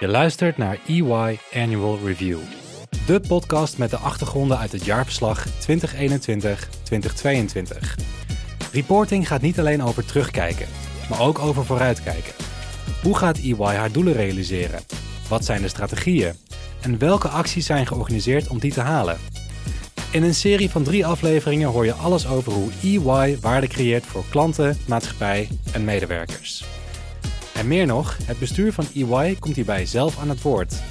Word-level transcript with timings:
Je 0.00 0.08
luistert 0.08 0.56
naar 0.56 0.78
EY 0.86 1.38
Annual 1.54 1.98
Review, 2.04 2.38
de 3.06 3.20
podcast 3.20 3.78
met 3.78 3.90
de 3.90 3.96
achtergronden 3.96 4.58
uit 4.58 4.72
het 4.72 4.84
jaarverslag 4.84 5.46
2021-2022. 5.46 5.50
Reporting 8.72 9.28
gaat 9.28 9.40
niet 9.40 9.58
alleen 9.58 9.82
over 9.82 10.04
terugkijken, 10.04 10.66
maar 11.08 11.20
ook 11.20 11.38
over 11.38 11.64
vooruitkijken. 11.64 12.32
Hoe 13.02 13.16
gaat 13.16 13.38
EY 13.38 13.74
haar 13.74 13.92
doelen 13.92 14.12
realiseren? 14.12 14.80
Wat 15.28 15.44
zijn 15.44 15.62
de 15.62 15.68
strategieën? 15.68 16.34
En 16.80 16.98
welke 16.98 17.28
acties 17.28 17.66
zijn 17.66 17.86
georganiseerd 17.86 18.48
om 18.48 18.58
die 18.58 18.72
te 18.72 18.80
halen? 18.80 19.18
In 20.10 20.22
een 20.22 20.34
serie 20.34 20.70
van 20.70 20.82
drie 20.82 21.06
afleveringen 21.06 21.68
hoor 21.68 21.84
je 21.84 21.92
alles 21.92 22.26
over 22.26 22.52
hoe 22.52 22.70
EY 22.82 23.38
waarde 23.40 23.66
creëert 23.66 24.06
voor 24.06 24.24
klanten, 24.30 24.78
maatschappij 24.86 25.48
en 25.72 25.84
medewerkers. 25.84 26.77
En 27.58 27.68
meer 27.68 27.86
nog, 27.86 28.16
het 28.22 28.38
bestuur 28.38 28.72
van 28.72 28.86
EY 28.94 29.34
komt 29.34 29.56
hierbij 29.56 29.86
zelf 29.86 30.18
aan 30.18 30.28
het 30.28 30.42
woord. 30.42 30.82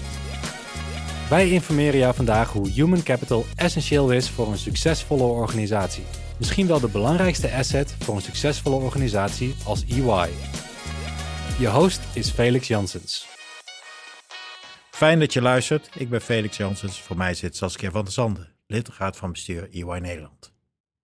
Wij 1.30 1.50
informeren 1.50 2.00
jou 2.00 2.16
vandaag 2.16 2.52
hoe 2.52 2.70
human 2.70 3.04
capital 3.04 3.46
essentieel 3.55 4.12
is 4.12 4.30
voor 4.30 4.52
een 4.52 4.58
succesvolle 4.58 5.23
organisatie. 5.23 6.04
Misschien 6.40 6.68
wel 6.68 6.80
de 6.80 6.88
belangrijkste 6.88 7.52
asset 7.52 7.95
voor 8.00 8.16
een 8.16 8.22
succesvolle 8.22 8.76
organisatie 8.76 9.56
als 9.66 9.86
EY. 9.86 10.30
Je 11.59 11.68
host 11.68 12.02
is 12.14 12.30
Felix 12.30 12.68
Janssens. 12.68 13.28
Fijn 14.92 15.20
dat 15.20 15.34
je 15.34 15.42
luistert. 15.42 15.90
Ik 15.95 16.09
ben 16.09 16.22
Felix 16.22 16.58
Janssens. 16.58 17.02
Voor 17.02 17.18
mij 17.18 17.34
zit 17.34 17.56
Saskia 17.56 17.92
van 17.92 18.04
der 18.04 18.14
Zanden, 18.14 18.54
lidraad 18.68 19.18
van 19.18 19.31
bestuur 19.31 19.70
EY 19.72 20.00
Nederland. 20.00 20.54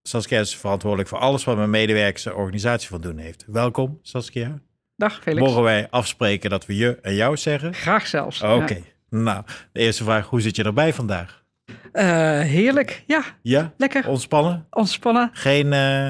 Saskia 0.02 0.40
is 0.40 0.56
verantwoordelijk 0.56 1.08
voor 1.08 1.18
alles 1.18 1.44
wat 1.44 1.56
mijn 1.56 1.70
medewerkers 1.70 2.26
en 2.26 2.34
organisatie 2.34 2.88
van 2.88 3.00
doen 3.00 3.18
heeft. 3.18 3.44
Welkom, 3.46 3.98
Saskia. 4.02 4.62
Dag 4.96 5.20
Felix. 5.22 5.40
Mogen 5.46 5.62
wij 5.62 5.86
afspreken 5.90 6.50
dat 6.50 6.66
we 6.66 6.76
je 6.76 6.98
en 7.02 7.14
jou 7.14 7.36
zeggen? 7.36 7.74
Graag 7.74 8.06
zelfs. 8.06 8.42
Oké. 8.42 8.82
Nou, 9.10 9.44
de 9.72 9.80
eerste 9.80 10.04
vraag, 10.04 10.26
hoe 10.26 10.40
zit 10.40 10.56
je 10.56 10.64
erbij 10.64 10.92
vandaag? 10.92 11.42
Uh, 11.92 12.02
heerlijk, 12.40 13.02
ja. 13.06 13.22
Ja? 13.42 13.72
Lekker. 13.76 14.08
Ontspannen? 14.08 14.66
Ontspannen. 14.70 15.30
Geen 15.32 15.72
uh, 15.72 16.08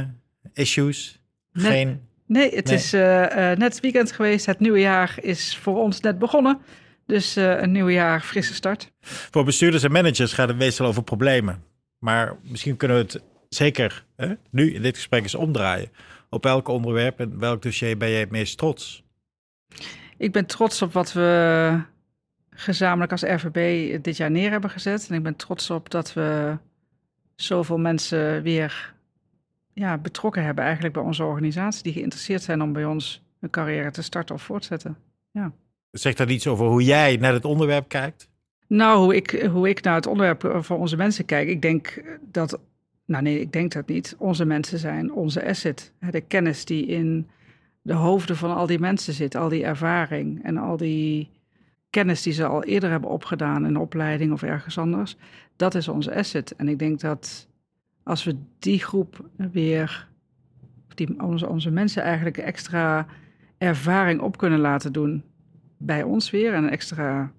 issues? 0.53 1.21
Nee. 1.53 1.67
Geen... 1.67 2.01
Nee, 2.27 2.55
het 2.55 2.67
Nee. 2.67 2.75
is 2.77 2.95
uh, 2.95 3.01
net 3.37 3.63
het 3.63 3.81
weekend 3.81 4.13
geweest. 4.13 4.47
Het 4.47 4.61
nieuwe 4.61 4.81
jaar 4.81 5.15
is 5.21 5.57
voor 5.57 5.77
ons 5.77 6.01
net 6.01 6.19
begonnen. 6.19 6.59
Dus 7.07 7.37
een 7.37 7.73
nieuw 7.73 7.89
jaar, 7.91 8.21
frisse 8.21 8.55
start. 8.55 8.93
Voor 9.01 9.45
bestuurders 9.45 9.83
en 9.83 9.93
managers 9.93 10.33
gaat 10.33 10.49
het 10.49 10.57
meestal 10.57 10.87
over 10.87 11.03
problemen. 11.03 11.63
Maar 11.99 12.37
misschien 12.43 12.77
kunnen 12.77 12.97
we 12.97 13.03
het 13.03 13.23
zeker 13.49 14.05
hè, 14.17 14.33
nu 14.51 14.75
in 14.75 14.83
dit 14.83 14.97
gesprek 14.97 15.23
eens 15.23 15.35
omdraaien. 15.35 15.89
Op 16.35 16.45
welk 16.45 16.69
onderwerp 16.69 17.21
en 17.21 17.39
welk 17.39 17.63
dossier 17.63 17.97
ben 17.97 18.09
je 18.09 18.17
het 18.17 18.31
meest 18.31 18.59
trots? 18.59 19.05
Ik 20.17 20.33
ben 20.33 20.47
trots 20.47 20.83
op 20.83 20.93
wat 20.93 21.13
we 21.13 21.81
gezamenlijk 22.51 23.13
als 23.13 23.23
RVB 23.23 24.03
dit 24.03 24.17
jaar 24.17 24.31
neer 24.31 24.51
hebben 24.51 24.71
gezet. 24.71 25.07
En 25.09 25.15
ik 25.15 25.23
ben 25.23 25.37
trots 25.37 25.71
op 25.71 25.91
dat 25.91 26.13
we 26.13 26.57
zoveel 27.35 27.79
mensen 27.79 28.43
weer 28.43 28.95
ja, 29.73 29.99
betrokken 29.99 30.45
hebben 30.45 30.65
eigenlijk 30.65 30.95
bij 30.95 31.03
onze 31.03 31.25
organisatie. 31.25 31.83
Die 31.83 31.93
geïnteresseerd 31.93 32.43
zijn 32.43 32.63
om 32.63 32.73
bij 32.73 32.85
ons 32.85 33.23
hun 33.41 33.51
carrière 33.51 33.91
te 33.91 34.03
starten 34.03 34.35
of 34.35 34.43
voortzetten. 34.43 34.97
Ja. 35.31 35.53
Zegt 35.91 36.17
dat 36.17 36.31
iets 36.31 36.47
over 36.47 36.67
hoe 36.67 36.85
jij 36.85 37.17
naar 37.17 37.33
het 37.33 37.45
onderwerp 37.45 37.89
kijkt? 37.89 38.29
Nou, 38.67 38.99
hoe 38.99 39.17
ik, 39.17 39.31
hoe 39.53 39.69
ik 39.69 39.83
naar 39.83 39.95
het 39.95 40.07
onderwerp 40.07 40.59
van 40.65 40.77
onze 40.77 40.97
mensen 40.97 41.25
kijk. 41.25 41.49
Ik 41.49 41.63
denk 41.63 42.03
dat, 42.21 42.61
nou 43.07 43.23
nee, 43.23 43.41
ik 43.41 43.53
denk 43.53 43.73
dat 43.73 43.89
niet. 43.89 44.15
Onze 44.19 44.45
mensen 44.45 44.79
zijn 44.79 45.13
onze 45.13 45.45
asset. 45.47 45.93
De 46.11 46.21
kennis 46.21 46.65
die 46.65 46.87
in 46.87 47.29
de 47.83 47.93
hoofden 47.93 48.37
van 48.37 48.55
al 48.55 48.67
die 48.67 48.79
mensen 48.79 49.13
zit, 49.13 49.35
al 49.35 49.49
die 49.49 49.65
ervaring 49.65 50.45
en 50.45 50.57
al 50.57 50.77
die 50.77 51.31
kennis 51.91 52.23
die 52.23 52.33
ze 52.33 52.45
al 52.45 52.65
eerder 52.65 52.91
hebben 52.91 53.11
opgedaan 53.11 53.67
in 53.67 53.77
opleiding 53.77 54.33
of 54.33 54.43
ergens 54.43 54.79
anders, 54.79 55.17
dat 55.57 55.75
is 55.75 55.89
onze 55.89 56.15
asset. 56.15 56.57
En 56.57 56.69
ik 56.69 56.79
denk 56.79 57.01
dat 57.01 57.49
als 58.03 58.25
we 58.25 58.37
die 58.59 58.79
groep 58.79 59.29
weer, 59.37 60.09
die, 60.95 61.23
onze, 61.23 61.49
onze 61.49 61.71
mensen 61.71 62.03
eigenlijk 62.03 62.39
extra 62.39 63.07
ervaring 63.59 64.21
op 64.21 64.37
kunnen 64.37 64.61
laten 64.61 64.93
doen 64.93 65.23
bij 65.79 66.03
ons 66.03 66.31
weer 66.31 66.55
en 66.55 66.71
extra 66.71 67.33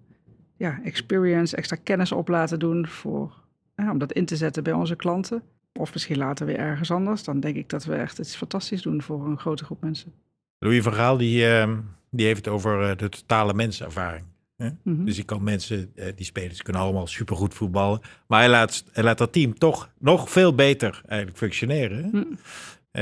ja, 0.57 0.79
experience, 0.83 1.55
extra 1.55 1.77
kennis 1.83 2.11
op 2.11 2.27
laten 2.27 2.59
doen 2.59 2.87
voor, 2.87 3.43
om 3.75 3.97
dat 3.97 4.11
in 4.11 4.25
te 4.25 4.35
zetten 4.35 4.63
bij 4.63 4.73
onze 4.73 4.95
klanten. 4.95 5.43
Of 5.79 5.93
misschien 5.93 6.17
later 6.17 6.45
weer 6.45 6.57
ergens 6.57 6.91
anders. 6.91 7.23
Dan 7.23 7.39
denk 7.39 7.55
ik 7.55 7.69
dat 7.69 7.85
we 7.85 7.95
echt 7.95 8.19
iets 8.19 8.35
fantastisch 8.35 8.81
doen 8.81 9.01
voor 9.01 9.25
een 9.25 9.39
grote 9.39 9.65
groep 9.65 9.81
mensen. 9.81 10.13
Louis 10.59 10.83
van 10.83 10.93
Gaal 10.93 11.17
die, 11.17 11.47
uh, 11.47 11.69
die 12.09 12.25
heeft 12.25 12.45
het 12.45 12.53
over 12.53 12.89
uh, 12.89 12.97
de 12.97 13.09
totale 13.09 13.53
menservaring. 13.53 14.25
Hè? 14.57 14.67
Mm 14.67 14.77
-hmm. 14.83 15.05
Dus 15.05 15.15
die 15.15 15.23
kan 15.23 15.43
mensen, 15.43 15.91
uh, 15.95 16.05
die 16.15 16.25
spelers 16.25 16.61
kunnen 16.61 16.81
allemaal 16.81 17.07
supergoed 17.07 17.53
voetballen. 17.53 18.01
Maar 18.27 18.39
hij 18.39 18.49
laat, 18.49 18.83
hij 18.91 19.03
laat 19.03 19.17
dat 19.17 19.33
team 19.33 19.57
toch 19.57 19.89
nog 19.99 20.29
veel 20.29 20.55
beter 20.55 21.01
eigenlijk 21.07 21.37
functioneren. 21.37 22.03
Hè? 22.03 22.09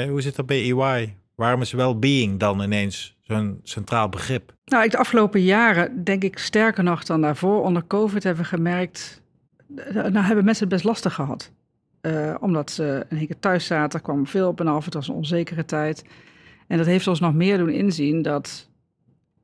Mm. 0.02 0.10
hoe 0.10 0.22
zit 0.22 0.36
dat 0.36 0.46
bij 0.46 0.72
EY? 0.72 1.16
Waarom 1.36 1.62
is 1.62 1.72
well-being 1.72 2.40
dan 2.40 2.62
ineens 2.62 3.18
zo'n 3.22 3.60
centraal 3.64 4.10
begrip? 4.10 4.54
Nou, 4.66 4.84
ik 4.84 4.92
de 4.92 4.98
afgelopen 4.98 5.42
jaren 5.42 6.04
denk 6.04 6.24
ik 6.24 6.38
sterker 6.38 6.84
nog 6.84 7.04
dan 7.04 7.22
daarvoor. 7.22 7.64
Onder 7.64 7.88
COVID 7.88 8.24
hebben 8.24 8.44
we 8.44 8.50
gemerkt, 8.50 9.22
nou 9.94 10.18
hebben 10.18 10.46
mensen 10.46 10.64
het 10.64 10.74
best 10.74 10.84
lastig 10.84 11.14
gehad. 11.14 11.52
Uh, 12.06 12.36
omdat 12.40 12.72
ze 12.72 13.06
een 13.10 13.28
keer 13.28 13.40
thuis 13.40 13.66
zaten, 13.66 14.02
kwam 14.02 14.28
veel 14.28 14.48
op 14.48 14.60
en 14.60 14.68
af, 14.68 14.86
het 14.86 14.94
was 14.94 15.08
een 15.08 15.16
onzekere 15.16 15.66
tijd. 15.66 16.04
En 16.68 16.78
dat 16.78 16.86
heeft 16.86 17.08
ons 17.08 17.20
nog 17.20 17.34
meer 17.34 17.58
doen 17.58 17.70
inzien 17.70 18.22
dat 18.22 18.70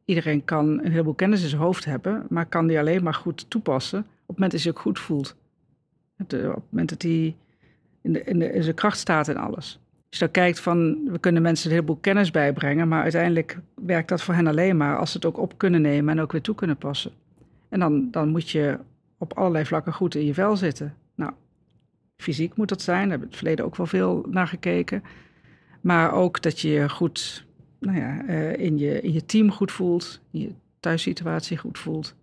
iedereen 0.05 0.45
kan 0.45 0.67
een 0.67 0.91
heleboel 0.91 1.13
kennis 1.13 1.41
in 1.41 1.49
zijn 1.49 1.61
hoofd 1.61 1.85
hebben, 1.85 2.25
maar 2.29 2.45
kan 2.45 2.67
die 2.67 2.79
alleen 2.79 3.03
maar 3.03 3.13
goed 3.13 3.49
toepassen 3.49 3.99
op 3.99 4.05
het 4.27 4.35
moment 4.35 4.51
dat 4.51 4.61
hij 4.61 4.71
ook 4.71 4.79
goed 4.79 4.99
voelt. 4.99 5.35
op 6.17 6.29
het 6.29 6.63
moment 6.69 6.89
dat 6.89 7.01
hij 7.01 7.35
in, 8.01 8.13
de, 8.13 8.23
in, 8.23 8.39
de, 8.39 8.51
in 8.51 8.63
zijn 8.63 8.75
kracht 8.75 8.97
staat 8.97 9.27
en 9.27 9.37
alles. 9.37 9.79
Je 10.09 10.19
dan 10.19 10.31
kijkt 10.31 10.59
van, 10.59 10.99
we 11.11 11.19
kunnen 11.19 11.41
mensen 11.41 11.69
een 11.69 11.75
heleboel 11.75 11.97
kennis 12.01 12.31
bijbrengen, 12.31 12.87
maar 12.87 13.01
uiteindelijk 13.01 13.59
werkt 13.75 14.09
dat 14.09 14.21
voor 14.21 14.33
hen 14.33 14.47
alleen 14.47 14.77
maar 14.77 14.97
als 14.97 15.11
ze 15.11 15.17
het 15.17 15.25
ook 15.25 15.37
op 15.37 15.57
kunnen 15.57 15.81
nemen 15.81 16.17
en 16.17 16.23
ook 16.23 16.31
weer 16.31 16.41
toe 16.41 16.55
kunnen 16.55 16.77
passen. 16.77 17.11
En 17.69 17.79
dan, 17.79 18.07
dan 18.11 18.29
moet 18.29 18.49
je 18.49 18.77
op 19.17 19.37
allerlei 19.37 19.65
vlakken 19.65 19.93
goed 19.93 20.15
in 20.15 20.25
je 20.25 20.33
vel 20.33 20.57
zitten. 20.57 20.95
Nou, 22.19 22.31
fysiek 22.31 22.55
moet 22.55 22.69
dat 22.69 22.81
zijn, 22.81 23.01
daar 23.01 23.09
hebben 23.09 23.27
we 23.27 23.33
het 23.33 23.37
verleden 23.37 23.65
ook 23.65 23.75
wel 23.75 23.85
veel 23.85 24.25
naar 24.29 24.47
gekeken. 24.47 25.03
Maar 25.81 26.11
ook 26.13 26.41
dat 26.41 26.59
je 26.59 26.69
je 26.69 26.89
goed 26.89 27.45
nou 27.79 27.97
ja, 27.97 28.23
uh, 28.27 28.57
in, 28.57 28.77
je, 28.77 29.01
in 29.01 29.13
je 29.13 29.25
team 29.25 29.51
goed 29.51 29.71
voelt, 29.71 30.21
in 30.31 30.39
je 30.39 30.51
thuissituatie 30.79 31.57
goed 31.57 31.77
voelt. 31.77 32.15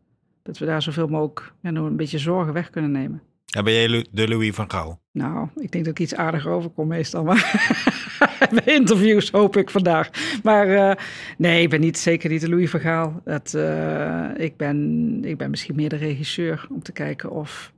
Dat 0.42 0.58
we 0.58 0.66
daar 0.66 0.82
zoveel 0.82 1.08
mogelijk 1.08 1.52
ja, 1.60 1.70
nog 1.70 1.86
een 1.86 1.96
beetje 1.96 2.18
zorgen 2.18 2.52
weg 2.52 2.70
kunnen 2.70 2.90
nemen. 2.90 3.22
Ja, 3.44 3.62
ben 3.62 3.72
jij 3.72 4.06
de 4.10 4.28
Louis 4.28 4.54
van 4.54 4.70
Gaal? 4.70 5.00
Nou, 5.12 5.48
ik 5.56 5.72
denk 5.72 5.84
dat 5.84 5.98
ik 5.98 6.00
iets 6.00 6.14
aardiger 6.14 6.50
overkom 6.50 6.88
meestal. 6.88 7.24
Maar 7.24 7.78
bij 8.64 8.74
interviews 8.74 9.30
hoop 9.30 9.56
ik 9.56 9.70
vandaag. 9.70 10.10
Maar 10.42 10.68
uh, 10.68 10.92
nee, 11.38 11.62
ik 11.62 11.70
ben 11.70 11.80
niet, 11.80 11.98
zeker 11.98 12.30
niet 12.30 12.40
de 12.40 12.48
Louis 12.48 12.70
van 12.70 12.80
Gaal. 12.80 13.20
Dat, 13.24 13.52
uh, 13.56 14.28
ik, 14.36 14.56
ben, 14.56 15.20
ik 15.24 15.36
ben 15.36 15.50
misschien 15.50 15.74
meer 15.74 15.88
de 15.88 15.96
regisseur 15.96 16.66
om 16.70 16.82
te 16.82 16.92
kijken 16.92 17.30
of 17.30 17.72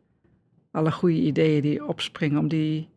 alle 0.79 0.93
goede 0.93 1.21
ideeën 1.21 1.63
die 1.63 1.87
opspringen... 1.87 2.39
om 2.39 2.49
die 2.49 2.89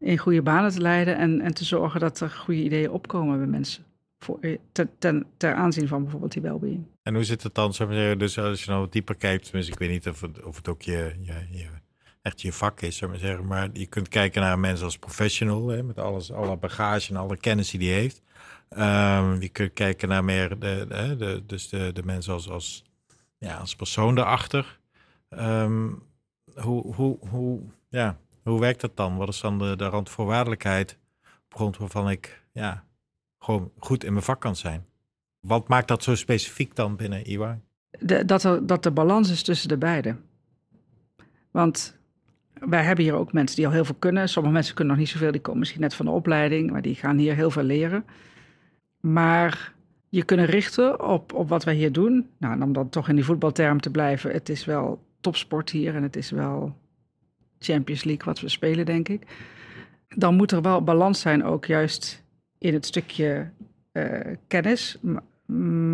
in 0.00 0.18
goede 0.18 0.42
banen 0.42 0.70
te 0.70 0.80
leiden 0.80 1.16
en, 1.16 1.40
en 1.40 1.54
te 1.54 1.64
zorgen 1.64 2.00
dat 2.00 2.20
er 2.20 2.30
goede 2.30 2.62
ideeën 2.62 2.90
opkomen 2.90 3.38
bij 3.38 3.46
mensen. 3.46 3.84
Voor, 4.18 4.38
ter, 4.72 4.88
ten, 4.98 5.26
ter 5.36 5.54
aanzien 5.54 5.88
van 5.88 6.02
bijvoorbeeld 6.02 6.32
die 6.32 6.42
welbeing. 6.42 6.86
En 7.02 7.14
hoe 7.14 7.24
zit 7.24 7.42
het 7.42 7.54
dan? 7.54 7.72
Dus 8.18 8.38
als 8.38 8.64
je 8.64 8.70
nou 8.70 8.80
wat 8.82 8.92
dieper 8.92 9.14
kijkt, 9.14 9.44
tenminste, 9.44 9.72
ik 9.72 9.78
weet 9.78 9.90
niet 9.90 10.08
of 10.08 10.20
het, 10.20 10.42
of 10.42 10.56
het 10.56 10.68
ook 10.68 10.82
je, 10.82 11.14
je, 11.50 11.66
echt 12.22 12.40
je 12.40 12.52
vak 12.52 12.80
is, 12.80 12.96
zou 12.96 13.18
maar. 13.18 13.44
Maar 13.44 13.68
je 13.72 13.86
kunt 13.86 14.08
kijken 14.08 14.42
naar 14.42 14.58
mensen 14.58 14.84
als 14.84 14.98
professional, 14.98 15.68
hè, 15.68 15.82
met 15.82 15.98
alles, 15.98 16.32
alle 16.32 16.56
bagage 16.56 17.10
en 17.10 17.16
alle 17.16 17.36
kennis 17.36 17.70
die 17.70 17.80
die 17.80 17.92
heeft. 17.92 18.22
Um, 18.70 19.40
je 19.40 19.48
kunt 19.48 19.72
kijken 19.72 20.08
naar 20.08 20.24
meer 20.24 20.58
de, 20.58 20.86
de, 21.18 21.42
dus 21.46 21.68
de, 21.68 21.90
de 21.92 22.02
mensen 22.04 22.32
als, 22.32 22.48
als, 22.48 22.84
ja, 23.38 23.56
als 23.56 23.76
persoon 23.76 24.18
erachter. 24.18 24.78
Um, 25.30 26.02
hoe, 26.60 26.94
hoe, 26.94 27.18
hoe, 27.30 27.60
ja, 27.88 28.18
hoe 28.42 28.60
werkt 28.60 28.80
dat 28.80 28.96
dan? 28.96 29.16
Wat 29.16 29.28
is 29.28 29.40
dan 29.40 29.58
de, 29.58 29.76
de 29.76 29.84
randvoorwaardelijkheid 29.84 30.98
op 31.44 31.54
grond 31.54 31.76
waarvan 31.76 32.10
ik 32.10 32.42
ja, 32.52 32.84
gewoon 33.38 33.70
goed 33.78 34.04
in 34.04 34.12
mijn 34.12 34.24
vak 34.24 34.40
kan 34.40 34.56
zijn? 34.56 34.86
Wat 35.40 35.68
maakt 35.68 35.88
dat 35.88 36.02
zo 36.02 36.14
specifiek 36.14 36.74
dan 36.74 36.96
binnen 36.96 37.24
EY? 37.24 37.60
De, 38.00 38.24
dat, 38.24 38.44
er, 38.44 38.66
dat 38.66 38.82
de 38.82 38.90
balans 38.90 39.30
is 39.30 39.42
tussen 39.42 39.68
de 39.68 39.78
beide. 39.78 40.16
Want 41.50 41.96
wij 42.52 42.82
hebben 42.82 43.04
hier 43.04 43.14
ook 43.14 43.32
mensen 43.32 43.56
die 43.56 43.66
al 43.66 43.72
heel 43.72 43.84
veel 43.84 43.94
kunnen. 43.98 44.28
Sommige 44.28 44.54
mensen 44.54 44.74
kunnen 44.74 44.94
nog 44.94 45.04
niet 45.04 45.12
zoveel, 45.12 45.32
die 45.32 45.40
komen 45.40 45.58
misschien 45.58 45.80
net 45.80 45.94
van 45.94 46.06
de 46.06 46.12
opleiding, 46.12 46.70
maar 46.70 46.82
die 46.82 46.94
gaan 46.94 47.18
hier 47.18 47.34
heel 47.34 47.50
veel 47.50 47.62
leren. 47.62 48.04
Maar 49.00 49.74
je 50.08 50.22
kunnen 50.22 50.46
richten 50.46 51.04
op, 51.04 51.32
op 51.32 51.48
wat 51.48 51.64
wij 51.64 51.74
hier 51.74 51.92
doen. 51.92 52.30
Nou, 52.38 52.54
en 52.54 52.62
om 52.62 52.72
dan 52.72 52.88
toch 52.88 53.08
in 53.08 53.14
die 53.14 53.24
voetbalterm 53.24 53.80
te 53.80 53.90
blijven, 53.90 54.32
het 54.32 54.48
is 54.48 54.64
wel 54.64 55.06
topsport 55.28 55.70
hier 55.70 55.94
en 55.94 56.02
het 56.02 56.16
is 56.16 56.30
wel 56.30 56.76
Champions 57.58 58.04
League 58.04 58.24
wat 58.24 58.40
we 58.40 58.48
spelen, 58.48 58.86
denk 58.86 59.08
ik. 59.08 59.22
Dan 60.08 60.34
moet 60.34 60.52
er 60.52 60.62
wel 60.62 60.82
balans 60.82 61.20
zijn 61.20 61.44
ook 61.44 61.64
juist 61.64 62.22
in 62.58 62.74
het 62.74 62.86
stukje 62.86 63.50
uh, 63.92 64.20
kennis, 64.46 64.98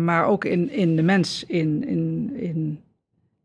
maar 0.03 0.25
ook 0.25 0.45
in, 0.45 0.69
in 0.69 0.95
de 0.95 1.01
mens, 1.01 1.45
in, 1.45 1.87
in, 1.87 2.31
in, 2.35 2.79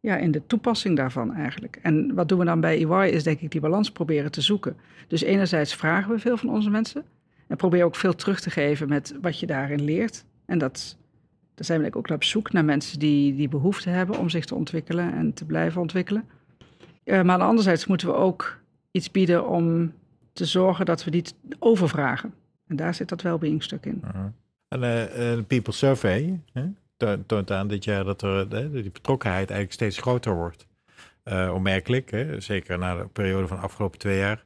ja, 0.00 0.16
in 0.16 0.30
de 0.30 0.46
toepassing 0.46 0.96
daarvan 0.96 1.34
eigenlijk. 1.34 1.78
En 1.82 2.14
wat 2.14 2.28
doen 2.28 2.38
we 2.38 2.44
dan 2.44 2.60
bij 2.60 2.84
EY 2.84 3.10
is 3.10 3.22
denk 3.22 3.40
ik 3.40 3.50
die 3.50 3.60
balans 3.60 3.90
proberen 3.90 4.30
te 4.30 4.40
zoeken. 4.40 4.76
Dus 5.08 5.22
enerzijds 5.22 5.74
vragen 5.74 6.12
we 6.12 6.18
veel 6.18 6.36
van 6.36 6.50
onze 6.50 6.70
mensen 6.70 7.04
en 7.46 7.56
proberen 7.56 7.86
ook 7.86 7.96
veel 7.96 8.14
terug 8.14 8.40
te 8.40 8.50
geven 8.50 8.88
met 8.88 9.14
wat 9.20 9.40
je 9.40 9.46
daarin 9.46 9.84
leert. 9.84 10.24
En 10.46 10.58
dat, 10.58 10.96
daar 11.60 11.68
zijn 11.78 11.90
we 11.90 11.96
ook 11.96 12.10
op 12.10 12.24
zoek 12.24 12.52
naar 12.52 12.64
mensen 12.64 12.98
die, 12.98 13.34
die 13.34 13.48
behoefte 13.48 13.90
hebben 13.90 14.18
om 14.18 14.28
zich 14.28 14.44
te 14.44 14.54
ontwikkelen 14.54 15.12
en 15.12 15.34
te 15.34 15.44
blijven 15.44 15.80
ontwikkelen. 15.80 16.28
Uh, 17.04 17.22
maar 17.22 17.38
anderzijds 17.38 17.86
moeten 17.86 18.06
we 18.06 18.14
ook 18.14 18.58
iets 18.90 19.10
bieden 19.10 19.48
om 19.48 19.92
te 20.32 20.44
zorgen 20.44 20.86
dat 20.86 21.04
we 21.04 21.10
niet 21.10 21.34
overvragen. 21.58 22.34
En 22.66 22.76
daar 22.76 22.94
zit 22.94 23.08
dat 23.08 23.22
well-being 23.22 23.62
stuk 23.62 23.86
in. 23.86 24.02
Uh 24.04 24.20
En 24.68 24.82
uh, 24.82 25.44
People 25.46 25.72
Survey 25.72 26.40
hè, 26.52 27.18
toont 27.26 27.50
aan 27.50 27.68
dit 27.68 27.84
jaar 27.84 28.04
dat 28.04 28.22
er, 28.22 28.48
die 28.72 28.90
betrokkenheid 28.90 29.50
eigenlijk 29.50 29.72
steeds 29.72 29.98
groter 29.98 30.34
wordt. 30.34 30.66
onmerkelijk, 31.52 32.10
hè, 32.10 32.40
zeker 32.40 32.78
na 32.78 32.96
de 32.96 33.06
periode 33.12 33.46
van 33.46 33.56
de 33.56 33.62
afgelopen 33.62 33.98
twee 33.98 34.18
jaar. 34.18 34.44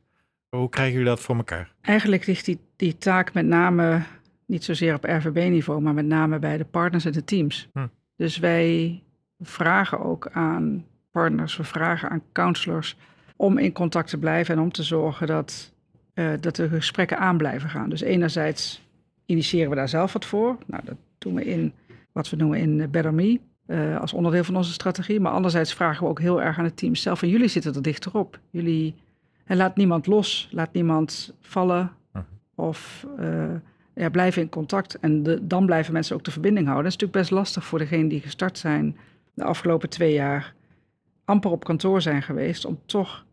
Hoe 0.48 0.68
krijgen 0.68 0.92
jullie 0.92 1.08
dat 1.08 1.20
voor 1.20 1.36
elkaar? 1.36 1.72
Eigenlijk 1.80 2.26
ligt 2.26 2.44
die, 2.44 2.58
die 2.76 2.98
taak 2.98 3.32
met 3.32 3.46
name 3.46 4.02
niet 4.46 4.64
zozeer 4.64 4.94
op 4.94 5.04
RVB-niveau, 5.04 5.80
maar 5.80 5.94
met 5.94 6.06
name 6.06 6.38
bij 6.38 6.56
de 6.56 6.64
partners 6.64 7.04
en 7.04 7.12
de 7.12 7.24
teams. 7.24 7.68
Hm. 7.72 7.86
Dus 8.16 8.38
wij 8.38 9.02
vragen 9.40 10.00
ook 10.00 10.28
aan 10.32 10.84
partners, 11.10 11.56
we 11.56 11.64
vragen 11.64 12.10
aan 12.10 12.22
counselors 12.32 12.96
om 13.36 13.58
in 13.58 13.72
contact 13.72 14.08
te 14.08 14.18
blijven 14.18 14.54
en 14.54 14.60
om 14.60 14.72
te 14.72 14.82
zorgen 14.82 15.26
dat, 15.26 15.72
uh, 16.14 16.30
dat 16.40 16.56
de 16.56 16.68
gesprekken 16.68 17.18
aan 17.18 17.36
blijven 17.36 17.68
gaan. 17.68 17.88
Dus 17.88 18.00
enerzijds 18.00 18.82
initiëren 19.26 19.70
we 19.70 19.76
daar 19.76 19.88
zelf 19.88 20.12
wat 20.12 20.24
voor. 20.24 20.58
Nou, 20.66 20.82
dat 20.84 20.96
doen 21.18 21.34
we 21.34 21.44
in 21.44 21.72
wat 22.12 22.30
we 22.30 22.36
noemen 22.36 22.58
in 22.58 22.90
Better 22.90 23.14
Me, 23.14 23.40
uh, 23.66 24.00
als 24.00 24.12
onderdeel 24.12 24.44
van 24.44 24.56
onze 24.56 24.72
strategie. 24.72 25.20
Maar 25.20 25.32
anderzijds 25.32 25.74
vragen 25.74 26.02
we 26.02 26.10
ook 26.10 26.20
heel 26.20 26.42
erg 26.42 26.58
aan 26.58 26.64
het 26.64 26.76
team 26.76 26.94
zelf. 26.94 27.22
En 27.22 27.28
jullie 27.28 27.48
zitten 27.48 27.74
er 27.74 27.82
dichterop. 27.82 28.38
Jullie 28.50 28.94
en 29.44 29.56
laat 29.56 29.76
niemand 29.76 30.06
los, 30.06 30.48
laat 30.50 30.72
niemand 30.72 31.34
vallen. 31.40 31.90
Hm. 32.12 32.18
Of 32.54 33.06
uh, 33.20 33.44
ja, 33.94 34.10
blijven 34.10 34.42
in 34.42 34.48
contact. 34.48 34.98
En 34.98 35.22
de, 35.22 35.46
dan 35.46 35.66
blijven 35.66 35.92
mensen 35.92 36.16
ook 36.16 36.24
de 36.24 36.30
verbinding 36.30 36.66
houden. 36.66 36.84
Dat 36.84 36.94
is 36.94 37.00
natuurlijk 37.00 37.28
best 37.28 37.40
lastig 37.40 37.64
voor 37.64 37.78
degenen 37.78 38.08
die 38.08 38.20
gestart 38.20 38.58
zijn 38.58 38.96
de 39.34 39.44
afgelopen 39.44 39.88
twee 39.88 40.12
jaar. 40.12 40.54
amper 41.24 41.50
op 41.50 41.64
kantoor 41.64 42.02
zijn 42.02 42.22
geweest. 42.22 42.64
om 42.64 42.78
toch 42.86 43.24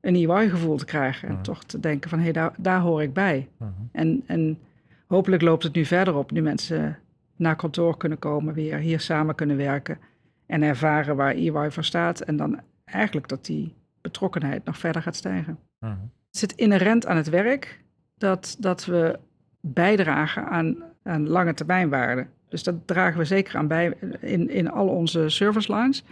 een 0.00 0.14
EY-gevoel 0.14 0.76
te 0.76 0.84
krijgen. 0.84 1.28
En 1.28 1.42
toch 1.42 1.64
te 1.64 1.80
denken: 1.80 2.10
van 2.10 2.18
hé, 2.18 2.24
hey, 2.24 2.32
daar, 2.32 2.54
daar 2.56 2.80
hoor 2.80 3.02
ik 3.02 3.12
bij. 3.12 3.48
en, 3.92 4.22
en 4.26 4.58
hopelijk 5.06 5.42
loopt 5.42 5.62
het 5.62 5.74
nu 5.74 5.84
verder 5.84 6.14
op. 6.14 6.30
Nu 6.30 6.42
mensen 6.42 6.98
naar 7.36 7.56
kantoor 7.56 7.96
kunnen 7.96 8.18
komen, 8.18 8.54
weer 8.54 8.78
hier 8.78 9.00
samen 9.00 9.34
kunnen 9.34 9.56
werken. 9.56 9.98
en 10.46 10.62
ervaren 10.62 11.16
waar 11.16 11.34
EY 11.34 11.70
voor 11.70 11.84
staat. 11.84 12.20
En 12.20 12.36
dan 12.36 12.60
eigenlijk 12.84 13.28
dat 13.28 13.44
die 13.44 13.74
betrokkenheid 14.00 14.64
nog 14.64 14.78
verder 14.78 15.02
gaat 15.02 15.16
stijgen. 15.16 15.58
Het 15.78 16.38
zit 16.38 16.52
inherent 16.52 17.06
aan 17.06 17.16
het 17.16 17.28
werk 17.28 17.82
dat, 18.18 18.56
dat 18.58 18.84
we 18.84 19.18
bijdragen 19.60 20.48
aan, 20.48 20.76
aan 21.02 21.28
lange 21.28 21.54
termijnwaarde. 21.54 22.26
Dus 22.48 22.62
dat 22.62 22.74
dragen 22.86 23.18
we 23.18 23.24
zeker 23.24 23.56
aan 23.56 23.68
bij 23.68 23.96
in, 24.20 24.50
in 24.50 24.70
al 24.70 24.86
onze 24.86 25.28
service 25.28 25.74
lines. 25.74 26.04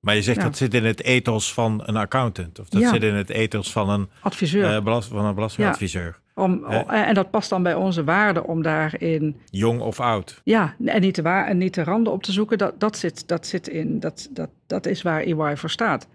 Maar 0.00 0.14
je 0.14 0.22
zegt 0.22 0.40
dat 0.40 0.56
zit 0.56 0.74
in 0.74 0.84
het 0.84 1.02
ethos 1.02 1.54
van 1.54 1.82
een 1.84 1.96
accountant. 1.96 2.58
Of 2.58 2.68
dat 2.68 2.82
zit 2.82 3.02
in 3.02 3.14
het 3.14 3.30
ethos 3.30 3.72
van 3.72 3.90
een, 3.90 4.08
Adviseur. 4.20 4.86
Uh, 4.86 5.00
van 5.00 5.24
een 5.24 5.34
belastingadviseur. 5.34 6.18
Om, 6.34 6.64
en 6.64 7.14
dat 7.14 7.30
past 7.30 7.50
dan 7.50 7.62
bij 7.62 7.74
onze 7.74 8.04
waarden 8.04 8.44
om 8.44 8.62
daarin. 8.62 9.36
Jong 9.50 9.80
of 9.80 10.00
oud. 10.00 10.40
Ja, 10.44 10.74
en 10.84 11.00
niet 11.00 11.14
de, 11.14 11.22
waar, 11.22 11.46
en 11.46 11.58
niet 11.58 11.74
de 11.74 11.84
randen 11.84 12.12
op 12.12 12.22
te 12.22 12.32
zoeken. 12.32 12.58
Dat, 12.58 12.80
dat, 12.80 12.96
zit, 12.96 13.28
dat 13.28 13.46
zit 13.46 13.68
in. 13.68 14.00
Dat, 14.00 14.28
dat, 14.30 14.48
dat 14.66 14.86
is 14.86 15.02
waar 15.02 15.20
EY 15.20 15.56
voor 15.56 15.70
staat. 15.70 16.08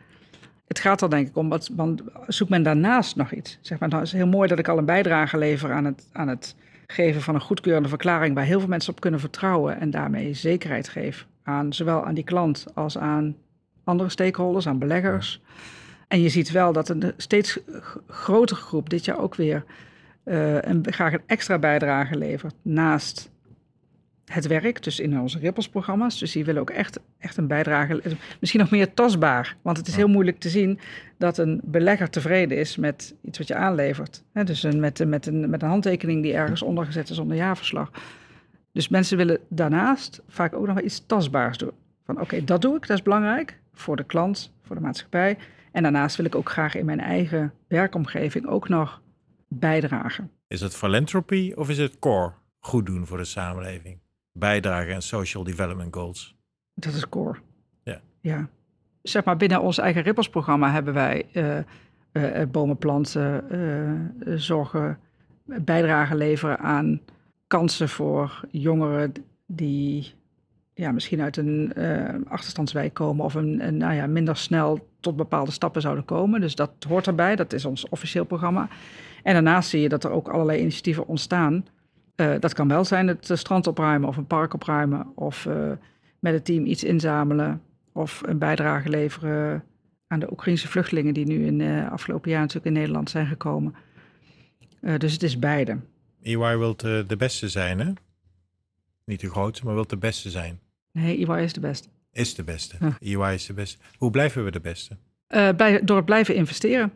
Het 0.67 0.79
gaat 0.79 1.01
er 1.01 1.09
denk 1.09 1.27
ik 1.27 1.35
om, 1.37 1.49
wat, 1.49 1.69
want 1.75 2.03
zoekt 2.27 2.49
men 2.49 2.63
daarnaast 2.63 3.15
nog 3.15 3.31
iets? 3.31 3.57
Zeg 3.61 3.79
maar, 3.79 3.89
nou, 3.89 4.01
het 4.01 4.11
is 4.11 4.17
heel 4.17 4.27
mooi 4.27 4.47
dat 4.47 4.59
ik 4.59 4.67
al 4.67 4.77
een 4.77 4.85
bijdrage 4.85 5.37
lever 5.37 5.71
aan 5.73 5.85
het, 5.85 6.09
aan 6.11 6.27
het 6.27 6.55
geven 6.93 7.21
van 7.21 7.35
een 7.35 7.41
goedkeurende 7.41 7.89
verklaring 7.89 8.35
waar 8.35 8.43
heel 8.43 8.59
veel 8.59 8.69
mensen 8.69 8.93
op 8.93 8.99
kunnen 8.99 9.19
vertrouwen 9.19 9.79
en 9.79 9.91
daarmee 9.91 10.33
zekerheid 10.33 10.89
geef 10.89 11.27
aan 11.43 11.73
zowel 11.73 12.05
aan 12.05 12.13
die 12.13 12.23
klant 12.23 12.65
als 12.73 12.97
aan 12.97 13.35
andere 13.83 14.09
stakeholders, 14.09 14.67
aan 14.67 14.79
beleggers. 14.79 15.41
En 16.07 16.21
je 16.21 16.29
ziet 16.29 16.51
wel 16.51 16.73
dat 16.73 16.89
een 16.89 17.13
steeds 17.17 17.59
grotere 18.07 18.61
groep 18.61 18.89
dit 18.89 19.05
jaar 19.05 19.19
ook 19.19 19.35
weer 19.35 19.63
uh, 20.25 20.61
een, 20.61 20.85
graag 20.89 21.13
een 21.13 21.21
extra 21.25 21.59
bijdrage 21.59 22.17
levert 22.17 22.55
naast 22.61 23.31
het 24.25 24.47
werk, 24.47 24.83
dus 24.83 24.99
in 24.99 25.19
onze 25.19 25.39
Ripples-programma's. 25.39 26.19
Dus 26.19 26.31
die 26.31 26.45
willen 26.45 26.61
ook 26.61 26.69
echt, 26.69 26.99
echt 27.19 27.37
een 27.37 27.47
bijdrage, 27.47 28.01
misschien 28.39 28.59
nog 28.59 28.71
meer 28.71 28.93
tastbaar. 28.93 29.55
Want 29.61 29.77
het 29.77 29.87
is 29.87 29.95
heel 29.95 30.07
moeilijk 30.07 30.39
te 30.39 30.49
zien 30.49 30.79
dat 31.17 31.37
een 31.37 31.61
belegger 31.63 32.09
tevreden 32.09 32.57
is 32.57 32.77
met 32.77 33.15
iets 33.21 33.37
wat 33.37 33.47
je 33.47 33.55
aanlevert. 33.55 34.23
dus 34.33 34.63
een, 34.63 34.79
met, 34.79 35.05
met, 35.07 35.25
een, 35.25 35.49
met 35.49 35.61
een 35.61 35.69
handtekening 35.69 36.23
die 36.23 36.33
ergens 36.33 36.61
ondergezet 36.61 37.09
is 37.09 37.19
onder 37.19 37.37
jaarverslag. 37.37 37.91
Dus 38.71 38.87
mensen 38.87 39.17
willen 39.17 39.39
daarnaast 39.47 40.21
vaak 40.27 40.53
ook 40.53 40.65
nog 40.65 40.75
wel 40.75 40.85
iets 40.85 41.03
tastbaars 41.05 41.57
doen. 41.57 41.71
Van 42.05 42.21
oké, 42.21 42.43
dat 42.43 42.61
doe 42.61 42.75
ik, 42.75 42.87
dat 42.87 42.97
is 42.97 43.03
belangrijk 43.03 43.59
voor 43.73 43.95
de 43.95 44.03
klant, 44.03 44.53
voor 44.61 44.75
de 44.75 44.81
maatschappij. 44.81 45.37
En 45.71 45.83
daarnaast 45.83 46.15
wil 46.15 46.25
ik 46.25 46.35
ook 46.35 46.49
graag 46.49 46.75
in 46.75 46.85
mijn 46.85 46.99
eigen 46.99 47.53
werkomgeving 47.67 48.47
ook 48.47 48.69
nog 48.69 49.01
bijdragen. 49.47 50.31
Is 50.47 50.61
het 50.61 50.75
philanthropy 50.75 51.51
of 51.55 51.69
is 51.69 51.77
het 51.77 51.99
core? 51.99 52.33
Goed 52.59 52.85
doen 52.85 53.07
voor 53.07 53.17
de 53.17 53.25
samenleving? 53.25 54.02
Bijdragen 54.33 54.93
aan 54.95 55.01
social 55.01 55.43
development 55.43 55.93
goals? 55.95 56.35
Dat 56.73 56.93
is 56.93 57.09
core. 57.09 57.39
Ja. 57.83 58.01
ja. 58.21 58.49
Zeg 59.01 59.23
maar, 59.23 59.37
binnen 59.37 59.61
ons 59.61 59.77
eigen 59.77 60.01
Ripples-programma 60.01 60.71
hebben 60.71 60.93
wij 60.93 61.25
uh, 61.33 61.57
uh, 62.13 62.47
bomen 62.51 62.77
planten, 62.77 63.45
uh, 64.25 64.37
zorgen, 64.37 64.99
bijdrage 65.43 66.15
leveren 66.15 66.59
aan 66.59 67.01
kansen 67.47 67.89
voor 67.89 68.45
jongeren 68.51 69.13
die 69.45 70.13
ja, 70.73 70.91
misschien 70.91 71.21
uit 71.21 71.37
een 71.37 71.73
achterstandswijk 72.27 72.93
komen 72.93 73.25
of 73.25 73.33
een, 73.33 73.67
een, 73.67 73.77
nou 73.77 73.93
ja, 73.93 74.07
minder 74.07 74.37
snel 74.37 74.87
tot 74.99 75.15
bepaalde 75.15 75.51
stappen 75.51 75.81
zouden 75.81 76.05
komen. 76.05 76.41
Dus 76.41 76.55
dat 76.55 76.71
hoort 76.87 77.07
erbij, 77.07 77.35
dat 77.35 77.53
is 77.53 77.65
ons 77.65 77.89
officieel 77.89 78.25
programma. 78.25 78.69
En 79.23 79.33
daarnaast 79.33 79.69
zie 79.69 79.81
je 79.81 79.89
dat 79.89 80.03
er 80.03 80.11
ook 80.11 80.27
allerlei 80.27 80.59
initiatieven 80.59 81.07
ontstaan 81.07 81.65
uh, 82.15 82.35
dat 82.39 82.53
kan 82.53 82.67
wel 82.67 82.85
zijn 82.85 83.07
het 83.07 83.29
strand 83.33 83.67
opruimen 83.67 84.09
of 84.09 84.17
een 84.17 84.27
park 84.27 84.53
opruimen 84.53 85.11
of 85.15 85.45
uh, 85.45 85.71
met 86.19 86.33
het 86.33 86.45
team 86.45 86.65
iets 86.65 86.83
inzamelen 86.83 87.61
of 87.93 88.21
een 88.25 88.37
bijdrage 88.37 88.89
leveren 88.89 89.63
aan 90.07 90.19
de 90.19 90.31
Oekraïnse 90.31 90.67
vluchtelingen 90.67 91.13
die 91.13 91.25
nu 91.25 91.45
in 91.45 91.59
uh, 91.59 91.91
afgelopen 91.91 92.31
jaar 92.31 92.39
natuurlijk 92.39 92.67
in 92.67 92.73
Nederland 92.73 93.09
zijn 93.09 93.27
gekomen. 93.27 93.75
dus 94.97 95.13
het 95.13 95.23
is 95.23 95.39
beide. 95.39 95.79
EY 96.21 96.57
wil 96.57 96.75
de 96.75 97.15
beste 97.17 97.49
zijn, 97.49 97.79
hè? 97.79 97.91
Niet 99.05 99.19
de 99.19 99.29
grootste, 99.29 99.65
maar 99.65 99.73
wil 99.73 99.87
de 99.87 99.97
beste 99.97 100.29
zijn. 100.29 100.59
Nee, 100.91 101.27
EY 101.27 101.43
is 101.43 101.53
de 101.53 101.59
beste. 101.59 101.87
Is 102.11 102.35
de 102.35 102.43
beste. 102.43 102.75
Huh. 102.79 103.21
EY 103.21 103.33
is 103.33 103.45
de 103.45 103.53
beste. 103.53 103.77
Hoe 103.97 104.11
blijven 104.11 104.43
we 104.43 104.51
de 104.51 104.59
beste? 104.59 104.97
bij, 105.27 105.83
door 105.83 105.97
het 105.97 106.05
blijven 106.05 106.35
investeren. 106.35 106.91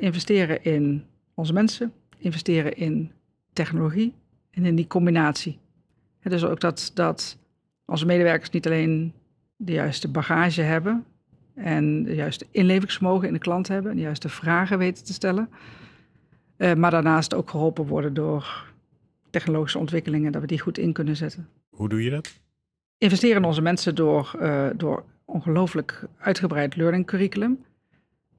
investeren 0.00 0.64
in 0.64 1.04
onze 1.34 1.52
mensen, 1.52 1.92
investeren 2.18 2.76
in 2.76 3.12
technologie, 3.52 4.14
en 4.56 4.64
in 4.64 4.74
die 4.74 4.86
combinatie. 4.86 5.58
dus 6.22 6.44
ook 6.44 6.60
dat, 6.60 6.90
dat 6.94 7.38
onze 7.86 8.06
medewerkers 8.06 8.50
niet 8.50 8.66
alleen 8.66 9.12
de 9.56 9.72
juiste 9.72 10.08
bagage 10.08 10.62
hebben 10.62 11.04
en 11.54 12.02
de 12.02 12.14
juiste 12.14 12.46
inlevingsvermogen 12.50 13.26
in 13.26 13.32
de 13.32 13.38
klant 13.38 13.68
hebben 13.68 13.90
en 13.90 13.96
de 13.96 14.02
juiste 14.02 14.28
vragen 14.28 14.78
weten 14.78 15.04
te 15.04 15.12
stellen, 15.12 15.48
uh, 16.56 16.74
maar 16.74 16.90
daarnaast 16.90 17.34
ook 17.34 17.50
geholpen 17.50 17.86
worden 17.86 18.14
door 18.14 18.72
technologische 19.30 19.78
ontwikkelingen, 19.78 20.32
dat 20.32 20.40
we 20.40 20.46
die 20.46 20.60
goed 20.60 20.78
in 20.78 20.92
kunnen 20.92 21.16
zetten. 21.16 21.48
Hoe 21.68 21.88
doe 21.88 22.02
je 22.02 22.10
dat? 22.10 22.40
Investeren 22.98 23.36
in 23.36 23.44
onze 23.44 23.62
mensen 23.62 23.94
door, 23.94 24.34
uh, 24.40 24.66
door 24.76 25.04
ongelooflijk 25.24 26.04
uitgebreid 26.18 26.76
learning 26.76 27.06
curriculum. 27.06 27.64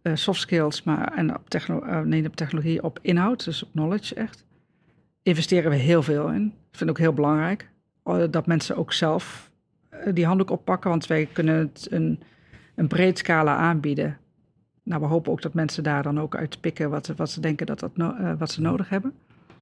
Uh, 0.04 0.16
soft 0.16 0.40
skills, 0.40 0.84
maar 0.84 1.14
en 1.14 1.36
op, 1.36 1.50
techno 1.50 2.04
nee, 2.04 2.28
op 2.28 2.36
technologie, 2.36 2.84
op 2.84 3.00
inhoud, 3.02 3.44
dus 3.44 3.64
op 3.64 3.70
knowledge 3.72 4.16
echt 4.16 4.46
investeren 5.28 5.72
we 5.72 5.78
heel 5.78 6.04
veel 6.04 6.30
in. 6.30 6.46
Ik 6.46 6.78
vind 6.78 6.80
het 6.80 6.90
ook 6.90 6.98
heel 6.98 7.14
belangrijk 7.14 7.70
eh, 8.04 8.24
dat 8.30 8.48
mensen 8.48 8.76
ook 8.76 8.94
zelf 8.94 9.52
eh, 9.90 10.14
die 10.14 10.26
handdoek 10.26 10.50
oppakken, 10.50 10.90
want 10.90 11.08
wij 11.08 11.26
kunnen 11.26 11.58
het 11.58 11.88
een, 11.90 12.20
een 12.76 12.88
breed 12.88 13.18
scala 13.18 13.56
aanbieden. 13.56 14.18
Nou, 14.84 15.02
we 15.02 15.08
hopen 15.08 15.32
ook 15.32 15.42
dat 15.42 15.54
mensen 15.54 15.84
daar 15.84 16.04
dan 16.04 16.20
ook 16.20 16.36
uit 16.36 16.62
pikken 16.62 16.90
wat, 16.90 17.08
wat 17.16 17.32
ze 17.32 17.40
denken 17.40 17.66
dat 17.66 17.80
dat 17.80 17.92
uh, 17.96 18.32
wat 18.38 18.52
ze 18.52 18.62
nodig 18.62 18.90
hebben. 18.90 19.14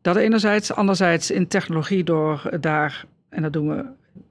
Dat 0.02 0.16
enerzijds, 0.16 0.74
anderzijds 0.74 1.32
in 1.32 1.48
technologie 1.48 2.04
door 2.04 2.58
daar, 2.60 3.06
en 3.30 3.42
dat 3.42 3.54
doen 3.54 3.70
we 3.70 3.86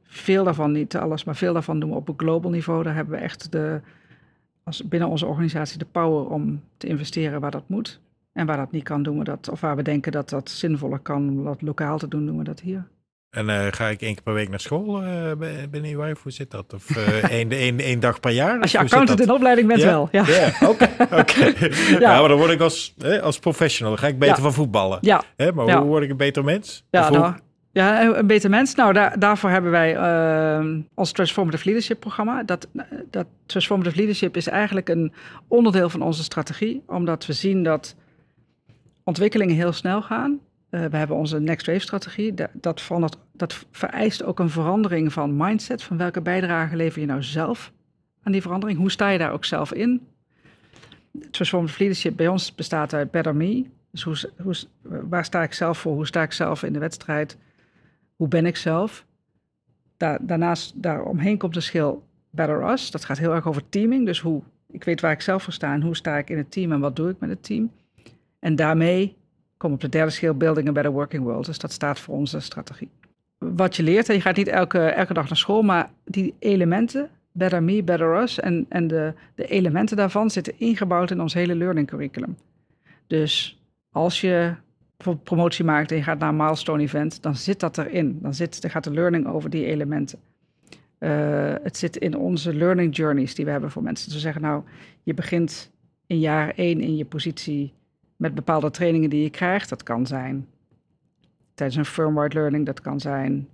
veel 0.05 0.45
daarvan, 0.45 0.73
niet 0.73 0.97
alles, 0.97 1.25
maar 1.25 1.37
veel 1.37 1.53
daarvan 1.53 1.81
doen 1.81 1.91
we 1.91 1.97
op 1.97 2.09
een 2.09 2.15
global 2.19 2.51
niveau. 2.51 2.83
Daar 2.83 2.95
hebben 2.95 3.15
we 3.15 3.21
echt 3.21 3.53
de, 3.53 3.81
als 4.63 4.89
binnen 4.89 5.09
onze 5.09 5.27
organisatie 5.27 5.79
de 5.79 5.87
power 5.93 6.27
om 6.29 6.63
te 6.77 6.87
investeren 6.87 7.41
waar 7.41 7.51
dat 7.51 7.69
moet. 7.69 8.01
En 8.35 8.47
waar 8.47 8.57
dat 8.57 8.73
niet 8.73 8.85
kan, 8.85 9.03
doen 9.03 9.19
we 9.19 9.25
dat. 9.25 9.49
Of 9.51 9.61
waar 9.61 9.77
we 9.77 9.83
denken 9.83 10.13
dat 10.13 10.29
dat 10.29 10.51
zinvoller 10.51 10.99
kan 10.99 11.29
om 11.29 11.45
dat 11.45 11.63
lokaal 11.63 11.99
te 11.99 12.09
doen, 12.09 12.27
doen 12.27 12.39
we 12.39 12.45
dat 12.45 12.61
hier. 12.61 12.87
En 13.31 13.49
uh, 13.49 13.67
ga 13.71 13.89
ik 13.89 14.01
één 14.01 14.15
keer 14.15 14.23
per 14.23 14.35
week 14.35 14.49
naar 14.49 14.61
school 14.61 15.03
uh, 15.03 15.09
binnen 15.71 16.01
EY? 16.01 16.15
Hoe 16.23 16.33
zit 16.33 16.51
dat? 16.51 16.75
Of 16.75 16.97
uh, 16.97 17.25
één, 17.39 17.51
één, 17.51 17.79
één 17.79 18.01
dag 18.01 18.21
per 18.21 18.31
jaar? 18.31 18.61
Als 18.61 18.73
je 18.73 18.79
accountant 18.79 19.21
in 19.21 19.31
opleiding 19.31 19.69
bent 19.69 19.81
ja? 19.81 19.87
wel, 19.87 20.09
ja. 20.13 20.23
Oké. 20.69 20.89
Okay, 21.21 21.55
ja. 21.91 21.99
ja. 21.99 22.21
maar 22.21 22.29
dan 22.29 22.39
word 22.39 22.51
ik 22.51 22.61
als, 22.61 22.95
hè, 22.99 23.23
als 23.23 23.39
professional, 23.39 23.93
dan 23.95 24.03
ga 24.03 24.09
ik 24.09 24.19
beter 24.19 24.43
van 24.43 24.53
voetballen. 24.53 24.99
Ja. 25.01 25.23
Hè, 25.37 25.53
maar 25.53 25.77
hoe 25.77 25.87
word 25.87 26.03
ik 26.03 26.11
een 26.11 26.17
beter 26.17 26.45
mens? 26.45 26.85
Ja, 26.91 27.11
nou, 27.11 27.35
ja 27.73 28.17
een 28.17 28.27
beter 28.27 28.51
mens. 28.51 28.75
Nou, 28.75 28.93
daar, 28.93 29.19
daarvoor 29.19 29.51
hebben 29.51 29.71
wij 29.71 29.97
ons 30.95 31.13
Transformative 31.13 31.65
Leadership 31.65 32.01
programma. 32.01 32.43
Dat, 32.43 32.69
dat 33.11 33.27
Transformative 33.47 33.97
Leadership 33.97 34.37
is 34.37 34.47
eigenlijk 34.49 34.89
een 34.89 35.13
onderdeel 35.49 35.89
van 35.89 36.03
onze 36.03 36.23
strategie. 36.23 36.83
Omdat 36.87 37.27
we 37.27 37.33
zien 37.33 37.63
dat 37.63 37.97
ontwikkelingen 39.05 39.55
heel 39.55 39.73
snel 39.73 40.03
gaan. 40.03 40.41
Uh, 40.71 40.85
we 40.85 40.97
hebben 40.97 41.17
onze 41.17 41.41
Next 41.41 41.67
Wave 41.67 41.79
strategie. 41.79 42.35
Dat, 42.35 42.51
dat, 42.53 43.19
dat 43.33 43.67
vereist 43.71 44.23
ook 44.23 44.39
een 44.39 44.51
verandering 44.51 45.13
van 45.13 45.37
mindset. 45.37 45.83
Van 45.83 45.97
welke 45.97 46.21
bijdrage 46.21 46.77
lever 46.77 47.01
je 47.01 47.07
nou 47.07 47.23
zelf 47.23 47.73
aan 48.23 48.33
die 48.33 48.43
verandering? 48.43 48.79
Hoe 48.79 48.91
sta 48.91 49.09
je 49.09 49.19
daar 49.19 49.33
ook 49.33 49.45
zelf 49.45 49.73
in? 49.73 50.07
Transformative 51.31 51.79
Leadership 51.79 52.17
bij 52.17 52.29
ons 52.29 52.55
bestaat 52.55 52.95
uit 52.95 53.11
Better 53.11 53.37
Me. 53.37 53.65
Dus 53.91 54.03
hoe, 54.03 54.17
hoe, 54.43 54.55
waar 55.09 55.25
sta 55.25 55.43
ik 55.43 55.53
zelf 55.53 55.79
voor? 55.79 55.95
Hoe 55.95 56.07
sta 56.07 56.23
ik 56.23 56.33
zelf 56.33 56.63
in 56.63 56.73
de 56.73 56.79
wedstrijd? 56.79 57.39
Hoe 58.17 58.29
ben 58.29 58.47
ik 58.47 58.57
zelf? 58.57 59.07
Daar, 59.97 60.19
daarnaast, 60.27 60.83
daaromheen 60.83 61.39
komt 61.39 61.55
de 61.55 61.61
schil 61.61 62.05
Better 62.31 62.71
Us. 62.71 62.91
Dat 62.91 63.05
gaat 63.05 63.19
heel 63.19 63.35
erg 63.35 63.47
over 63.47 63.69
teaming. 63.69 64.07
Dus 64.07 64.21
hoe, 64.21 64.43
ik 64.71 64.85
weet 64.85 65.01
waar 65.01 65.13
ik 65.13 65.21
zelf 65.21 65.43
voor 65.43 65.53
sta 65.53 65.75
en 65.75 65.83
hoe 65.83 65.97
sta 65.97 66.17
ik 66.17 66.31
in 66.31 66.37
het 66.39 66.51
team 66.51 66.73
en 66.73 66.81
wat 66.81 66.97
doe 66.97 67.11
ik 67.11 67.19
met 67.19 67.31
het 67.31 67.43
team. 67.43 67.71
En 68.45 68.57
daarmee 68.57 69.17
kom 69.57 69.73
op 69.73 69.81
de 69.81 69.89
derde 69.89 70.11
schil 70.11 70.35
Building 70.35 70.69
a 70.69 70.73
Better 70.73 70.93
Working 70.93 71.23
World. 71.23 71.47
Dus 71.47 71.59
dat 71.59 71.73
staat 71.73 71.99
voor 71.99 72.15
onze 72.15 72.41
strategie. 72.41 72.91
Wat 73.39 73.77
je 73.77 73.83
leert, 73.83 74.09
en 74.09 74.15
je 74.15 74.21
gaat 74.21 74.37
niet 74.37 74.49
elke, 74.49 74.79
elke 74.79 75.15
dag 75.15 75.29
naar 75.29 75.37
school, 75.37 75.63
maar 75.63 75.91
die 76.05 76.35
elementen, 76.39 77.11
Better 77.33 77.63
Me, 77.63 77.83
Better 77.83 78.23
Us, 78.23 78.41
en, 78.41 78.67
en 78.69 78.87
de, 78.87 79.13
de 79.35 79.47
elementen 79.47 79.97
daarvan 79.97 80.31
zitten 80.31 80.59
ingebouwd 80.59 81.11
in 81.11 81.21
ons 81.21 81.35
hele 81.35 81.55
learning 81.55 81.87
curriculum. 81.87 82.37
Dus 83.07 83.61
als 83.93 84.21
je 84.21 84.55
promotie 85.23 85.65
maakt 85.65 85.91
en 85.91 85.97
je 85.97 86.03
gaat 86.03 86.19
naar 86.19 86.29
een 86.29 86.37
milestone 86.37 86.83
event, 86.83 87.23
dan 87.23 87.37
zit 87.37 87.61
dat 87.61 87.79
erin. 87.79 88.19
Dan, 88.23 88.35
zit, 88.35 88.63
dan 88.63 88.71
gaat 88.71 88.85
de 88.85 88.93
learning 88.93 89.27
over 89.27 89.51
die 89.51 89.65
elementen. 89.65 90.19
Uh, 90.99 91.55
het 91.63 91.77
zit 91.77 91.97
in 91.97 92.17
onze 92.17 92.55
learning 92.55 92.97
journeys 92.97 93.35
die 93.35 93.45
we 93.45 93.51
hebben 93.51 93.71
voor 93.71 93.83
mensen. 93.83 94.13
Ze 94.13 94.19
zeggen 94.19 94.43
nou, 94.43 94.63
je 95.03 95.15
begint 95.15 95.71
in 96.07 96.19
jaar 96.19 96.53
één 96.57 96.81
in 96.81 96.97
je 96.97 97.05
positie 97.05 97.73
met 98.17 98.35
bepaalde 98.35 98.71
trainingen 98.71 99.11
die 99.11 99.23
je 99.23 99.31
krijgt. 99.31 99.69
Dat 99.69 99.83
kan 99.83 100.07
zijn 100.07 100.47
tijdens 101.55 101.79
een 101.79 101.85
firmware 101.85 102.35
learning, 102.35 102.67
dat 102.67 102.81
kan 102.81 103.01
zijn 103.01 103.49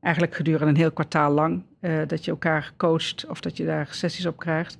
eigenlijk 0.00 0.34
gedurende 0.34 0.66
een 0.66 0.76
heel 0.76 0.92
kwartaal 0.92 1.32
lang 1.32 1.62
uh, 1.80 2.00
dat 2.06 2.24
je 2.24 2.30
elkaar 2.30 2.72
coacht 2.76 3.26
of 3.28 3.40
dat 3.40 3.56
je 3.56 3.64
daar 3.64 3.88
sessies 3.90 4.26
op 4.26 4.36
krijgt. 4.36 4.78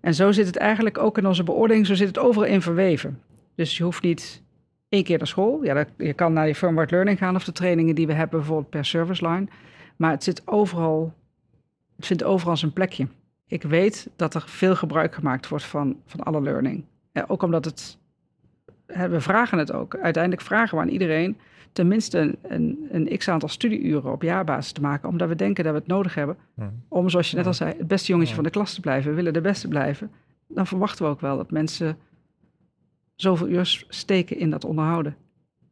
En 0.00 0.14
zo 0.14 0.32
zit 0.32 0.46
het 0.46 0.56
eigenlijk 0.56 0.98
ook 0.98 1.18
in 1.18 1.26
onze 1.26 1.42
beoordeling, 1.42 1.86
zo 1.86 1.94
zit 1.94 2.08
het 2.08 2.18
overal 2.18 2.48
in 2.48 2.62
verweven. 2.62 3.22
Dus 3.54 3.76
je 3.76 3.84
hoeft 3.84 4.02
niet 4.02 4.42
één 4.88 5.04
keer 5.04 5.18
naar 5.18 5.26
school. 5.26 5.64
Ja, 5.64 5.84
je 5.96 6.12
kan 6.12 6.32
naar 6.32 6.46
je 6.46 6.54
firmware 6.54 6.90
learning 6.90 7.18
gaan 7.18 7.34
of 7.34 7.44
de 7.44 7.52
trainingen 7.52 7.94
die 7.94 8.06
we 8.06 8.12
hebben 8.12 8.38
bijvoorbeeld 8.38 8.70
per 8.70 8.84
service 8.84 9.28
line. 9.28 9.46
Maar 9.96 10.10
het 10.10 10.24
zit 10.24 10.42
overal, 10.44 11.14
het 11.96 12.06
vindt 12.06 12.24
overal 12.24 12.56
zijn 12.56 12.72
plekje. 12.72 13.08
Ik 13.46 13.62
weet 13.62 14.10
dat 14.16 14.34
er 14.34 14.44
veel 14.46 14.76
gebruik 14.76 15.14
gemaakt 15.14 15.48
wordt 15.48 15.64
van, 15.64 15.96
van 16.06 16.20
alle 16.20 16.40
learning. 16.40 16.84
Ook 17.26 17.42
omdat 17.42 17.64
het 17.64 17.98
we 18.86 19.20
vragen 19.20 19.58
het 19.58 19.72
ook. 19.72 19.96
Uiteindelijk 19.96 20.42
vragen 20.42 20.76
we 20.76 20.82
aan 20.82 20.90
iedereen 20.90 21.36
tenminste 21.72 22.18
een, 22.18 22.38
een, 22.42 22.88
een 22.90 23.18
x-aantal 23.18 23.48
studieuren 23.48 24.12
op 24.12 24.22
jaarbasis 24.22 24.72
te 24.72 24.80
maken, 24.80 25.08
omdat 25.08 25.28
we 25.28 25.34
denken 25.34 25.64
dat 25.64 25.72
we 25.72 25.78
het 25.78 25.88
nodig 25.88 26.14
hebben 26.14 26.36
om, 26.88 27.08
zoals 27.08 27.30
je 27.30 27.36
net 27.36 27.46
al 27.46 27.54
zei, 27.54 27.74
het 27.78 27.88
beste 27.88 28.12
jongetje 28.12 28.34
van 28.34 28.44
de 28.44 28.50
klas 28.50 28.74
te 28.74 28.80
blijven. 28.80 29.10
We 29.10 29.16
willen 29.16 29.32
de 29.32 29.40
beste 29.40 29.68
blijven. 29.68 30.10
Dan 30.48 30.66
verwachten 30.66 31.04
we 31.04 31.10
ook 31.10 31.20
wel 31.20 31.36
dat 31.36 31.50
mensen 31.50 31.98
zoveel 33.14 33.48
uur 33.48 33.84
steken 33.88 34.38
in 34.38 34.50
dat 34.50 34.64
onderhouden. 34.64 35.16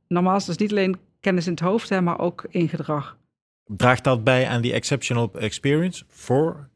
Normaal 0.08 0.36
is 0.36 0.46
het 0.46 0.58
niet 0.58 0.70
alleen 0.70 0.98
kennis 1.20 1.46
in 1.46 1.52
het 1.52 1.60
hoofd, 1.60 1.88
hè, 1.88 2.00
maar 2.00 2.18
ook 2.18 2.46
in 2.48 2.68
gedrag. 2.68 3.18
Draagt 3.64 4.04
dat 4.04 4.24
bij 4.24 4.48
aan 4.48 4.62
die 4.62 4.72
exceptional 4.72 5.30
experience 5.32 6.04
voor 6.08 6.68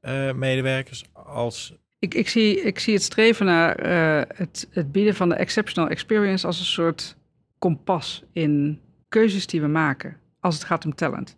uh, 0.00 0.32
medewerkers 0.32 1.04
als 1.12 1.78
ik, 2.06 2.14
ik, 2.14 2.28
zie, 2.28 2.60
ik 2.60 2.78
zie 2.78 2.94
het 2.94 3.02
streven 3.02 3.46
naar 3.46 3.86
uh, 3.86 4.22
het, 4.34 4.68
het 4.70 4.92
bieden 4.92 5.14
van 5.14 5.28
de 5.28 5.34
exceptional 5.34 5.88
experience 5.90 6.46
als 6.46 6.58
een 6.58 6.64
soort 6.64 7.16
kompas 7.58 8.24
in 8.32 8.80
keuzes 9.08 9.46
die 9.46 9.60
we 9.60 9.66
maken 9.66 10.16
als 10.40 10.54
het 10.54 10.64
gaat 10.64 10.84
om 10.84 10.94
talent. 10.94 11.36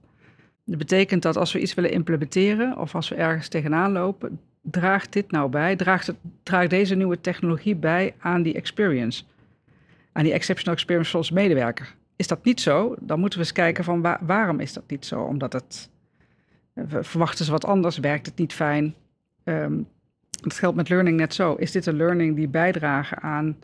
Dat 0.64 0.78
betekent 0.78 1.22
dat 1.22 1.36
als 1.36 1.52
we 1.52 1.60
iets 1.60 1.74
willen 1.74 1.90
implementeren 1.90 2.78
of 2.78 2.94
als 2.94 3.08
we 3.08 3.14
ergens 3.14 3.48
tegenaan 3.48 3.92
lopen, 3.92 4.40
draagt 4.62 5.12
dit 5.12 5.30
nou 5.30 5.50
bij? 5.50 5.76
Draagt, 5.76 6.12
deze 6.68 6.94
nieuwe 6.94 7.20
technologie 7.20 7.74
bij 7.74 8.14
aan 8.18 8.42
die 8.42 8.54
experience? 8.54 9.24
Aan 10.12 10.24
die 10.24 10.32
exceptional 10.32 10.74
experience 10.74 11.16
onze 11.16 11.34
medewerker? 11.34 11.94
Is 12.16 12.26
dat 12.26 12.44
niet 12.44 12.60
zo? 12.60 12.94
Dan 13.00 13.20
moeten 13.20 13.38
we 13.38 13.44
eens 13.44 13.54
kijken 13.54 13.84
van 13.84 14.00
waar, 14.00 14.18
waarom 14.22 14.60
is 14.60 14.72
dat 14.72 14.84
niet 14.86 15.06
zo? 15.06 15.20
Omdat 15.20 15.52
het, 15.52 15.90
we 16.72 17.04
verwachten 17.04 17.44
ze 17.44 17.50
wat 17.50 17.64
anders, 17.64 17.98
werkt 17.98 18.26
het 18.26 18.38
niet 18.38 18.52
fijn? 18.52 18.94
Um, 19.44 19.88
dat 20.42 20.58
geldt 20.58 20.76
met 20.76 20.88
learning 20.88 21.16
net 21.16 21.34
zo. 21.34 21.54
Is 21.54 21.72
dit 21.72 21.86
een 21.86 21.96
learning 21.96 22.36
die 22.36 22.48
bijdragen 22.48 23.22
aan, 23.22 23.56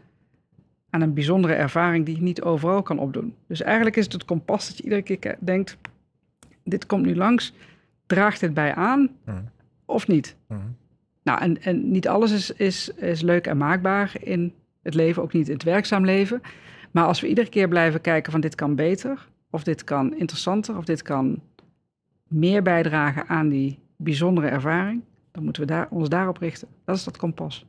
aan 0.91 1.01
een 1.01 1.15
bijzondere 1.15 1.55
ervaring 1.55 2.07
die 2.07 2.17
je 2.17 2.23
niet 2.23 2.43
overal 2.43 2.83
kan 2.83 2.99
opdoen? 2.99 3.35
Dus 3.47 3.63
eigenlijk 3.63 3.97
is 3.97 4.05
het 4.05 4.13
het 4.13 4.25
kompas 4.25 4.67
dat 4.67 4.77
je 4.77 4.83
iedere 4.83 5.03
keer 5.03 5.37
denkt, 5.39 5.77
dit 6.65 6.87
komt 6.87 7.05
nu 7.05 7.17
langs, 7.17 7.55
draagt 8.07 8.41
dit 8.41 8.55
bij 8.55 8.75
aan 8.75 9.11
mhm. 9.25 9.39
of 9.85 10.07
niet? 10.07 10.37
Mhm. 10.49 10.61
Nou, 11.23 11.41
en, 11.41 11.63
en 11.63 11.91
niet 11.91 12.09
alles 12.09 12.33
is, 12.33 12.51
is, 12.51 12.89
is 12.89 13.21
leuk 13.21 13.47
en 13.47 13.57
maakbaar 13.57 14.13
in 14.21 14.53
het 14.83 14.95
leven, 14.95 15.23
ook 15.23 15.33
niet 15.33 15.49
in 15.49 15.55
het 15.55 15.63
werkzaam 15.63 16.05
leven. 16.05 16.43
Maar 16.91 17.05
als 17.05 17.21
we 17.21 17.29
iedere 17.29 17.49
keer 17.49 17.69
blijven 17.69 18.01
kijken 18.01 18.33
van 18.33 18.41
dit 18.41 18.55
kan 18.55 18.75
beter, 18.75 19.29
of 19.51 19.63
dit 19.63 19.85
kan 19.85 20.17
interessanter, 20.17 20.77
of 20.77 20.85
dit 20.85 21.03
kan 21.03 21.41
meer 22.29 22.63
bijdragen 22.63 23.29
aan 23.29 23.49
die 23.49 23.79
bijzondere 23.97 24.47
ervaring, 24.49 25.03
dan 25.35 25.45
moeten 25.45 25.63
we 25.63 25.69
daar, 25.69 25.89
ons 25.91 26.09
daarop 26.09 26.37
richten. 26.37 26.69
Dat 26.85 26.97
is 26.97 27.05
dat 27.05 27.17
kompas. 27.17 27.67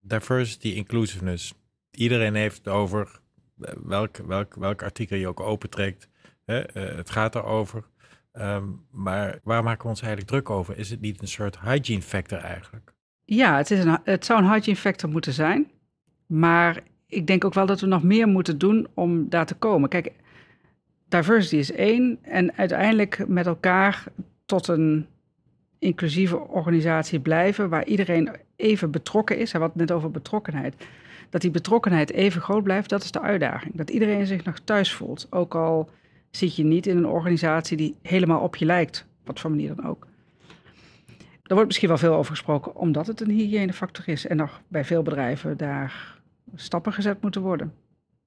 Diversity, 0.00 0.68
inclusiveness. 0.68 1.54
Iedereen 1.90 2.34
heeft 2.34 2.56
het 2.56 2.68
over 2.68 3.20
eh, 3.60 3.72
welk, 3.84 4.16
welk, 4.16 4.54
welk 4.54 4.82
artikel 4.82 5.16
je 5.16 5.28
ook 5.28 5.40
opentrekt. 5.40 6.08
Hè? 6.44 6.76
Uh, 6.76 6.96
het 6.96 7.10
gaat 7.10 7.34
erover. 7.34 7.84
Um, 8.32 8.86
maar 8.90 9.38
waar 9.42 9.62
maken 9.62 9.82
we 9.82 9.88
ons 9.88 10.00
eigenlijk 10.00 10.30
druk 10.30 10.50
over? 10.50 10.78
Is 10.78 10.90
het 10.90 11.00
niet 11.00 11.20
een 11.20 11.28
soort 11.28 11.60
hygiene 11.60 12.02
factor 12.02 12.38
eigenlijk? 12.38 12.94
Ja, 13.24 13.56
het, 13.56 13.70
is 13.70 13.84
een, 13.84 13.98
het 14.04 14.24
zou 14.24 14.42
een 14.42 14.52
hygiene 14.52 14.76
factor 14.76 15.10
moeten 15.10 15.32
zijn. 15.32 15.70
Maar 16.26 16.82
ik 17.06 17.26
denk 17.26 17.44
ook 17.44 17.54
wel 17.54 17.66
dat 17.66 17.80
we 17.80 17.86
nog 17.86 18.02
meer 18.02 18.28
moeten 18.28 18.58
doen 18.58 18.86
om 18.94 19.28
daar 19.28 19.46
te 19.46 19.54
komen. 19.54 19.88
Kijk, 19.88 20.12
diversity 21.08 21.56
is 21.56 21.72
één. 21.72 22.18
En 22.22 22.56
uiteindelijk 22.56 23.28
met 23.28 23.46
elkaar 23.46 24.04
tot 24.46 24.68
een 24.68 25.06
inclusieve 25.82 26.38
organisatie 26.38 27.20
blijven, 27.20 27.68
waar 27.68 27.84
iedereen 27.84 28.30
even 28.56 28.90
betrokken 28.90 29.38
is. 29.38 29.52
Hij 29.52 29.60
had 29.60 29.70
het 29.70 29.78
net 29.78 29.92
over 29.92 30.10
betrokkenheid. 30.10 30.74
Dat 31.30 31.40
die 31.40 31.50
betrokkenheid 31.50 32.12
even 32.12 32.40
groot 32.40 32.62
blijft, 32.62 32.88
dat 32.88 33.02
is 33.02 33.10
de 33.10 33.20
uitdaging. 33.20 33.76
Dat 33.76 33.90
iedereen 33.90 34.26
zich 34.26 34.44
nog 34.44 34.58
thuis 34.58 34.92
voelt. 34.92 35.26
Ook 35.30 35.54
al 35.54 35.90
zit 36.30 36.56
je 36.56 36.64
niet 36.64 36.86
in 36.86 36.96
een 36.96 37.06
organisatie 37.06 37.76
die 37.76 37.96
helemaal 38.02 38.40
op 38.40 38.56
je 38.56 38.64
lijkt, 38.64 39.06
wat 39.24 39.40
voor 39.40 39.50
manier 39.50 39.74
dan 39.74 39.86
ook. 39.86 40.06
Er 41.42 41.54
wordt 41.54 41.66
misschien 41.66 41.88
wel 41.88 41.98
veel 41.98 42.14
over 42.14 42.30
gesproken, 42.30 42.76
omdat 42.76 43.06
het 43.06 43.20
een 43.20 43.30
hygiënefactor 43.30 44.08
is. 44.08 44.26
En 44.26 44.36
nog 44.36 44.60
bij 44.68 44.84
veel 44.84 45.02
bedrijven 45.02 45.56
daar 45.56 46.20
stappen 46.54 46.92
gezet 46.92 47.22
moeten 47.22 47.42
worden. 47.42 47.72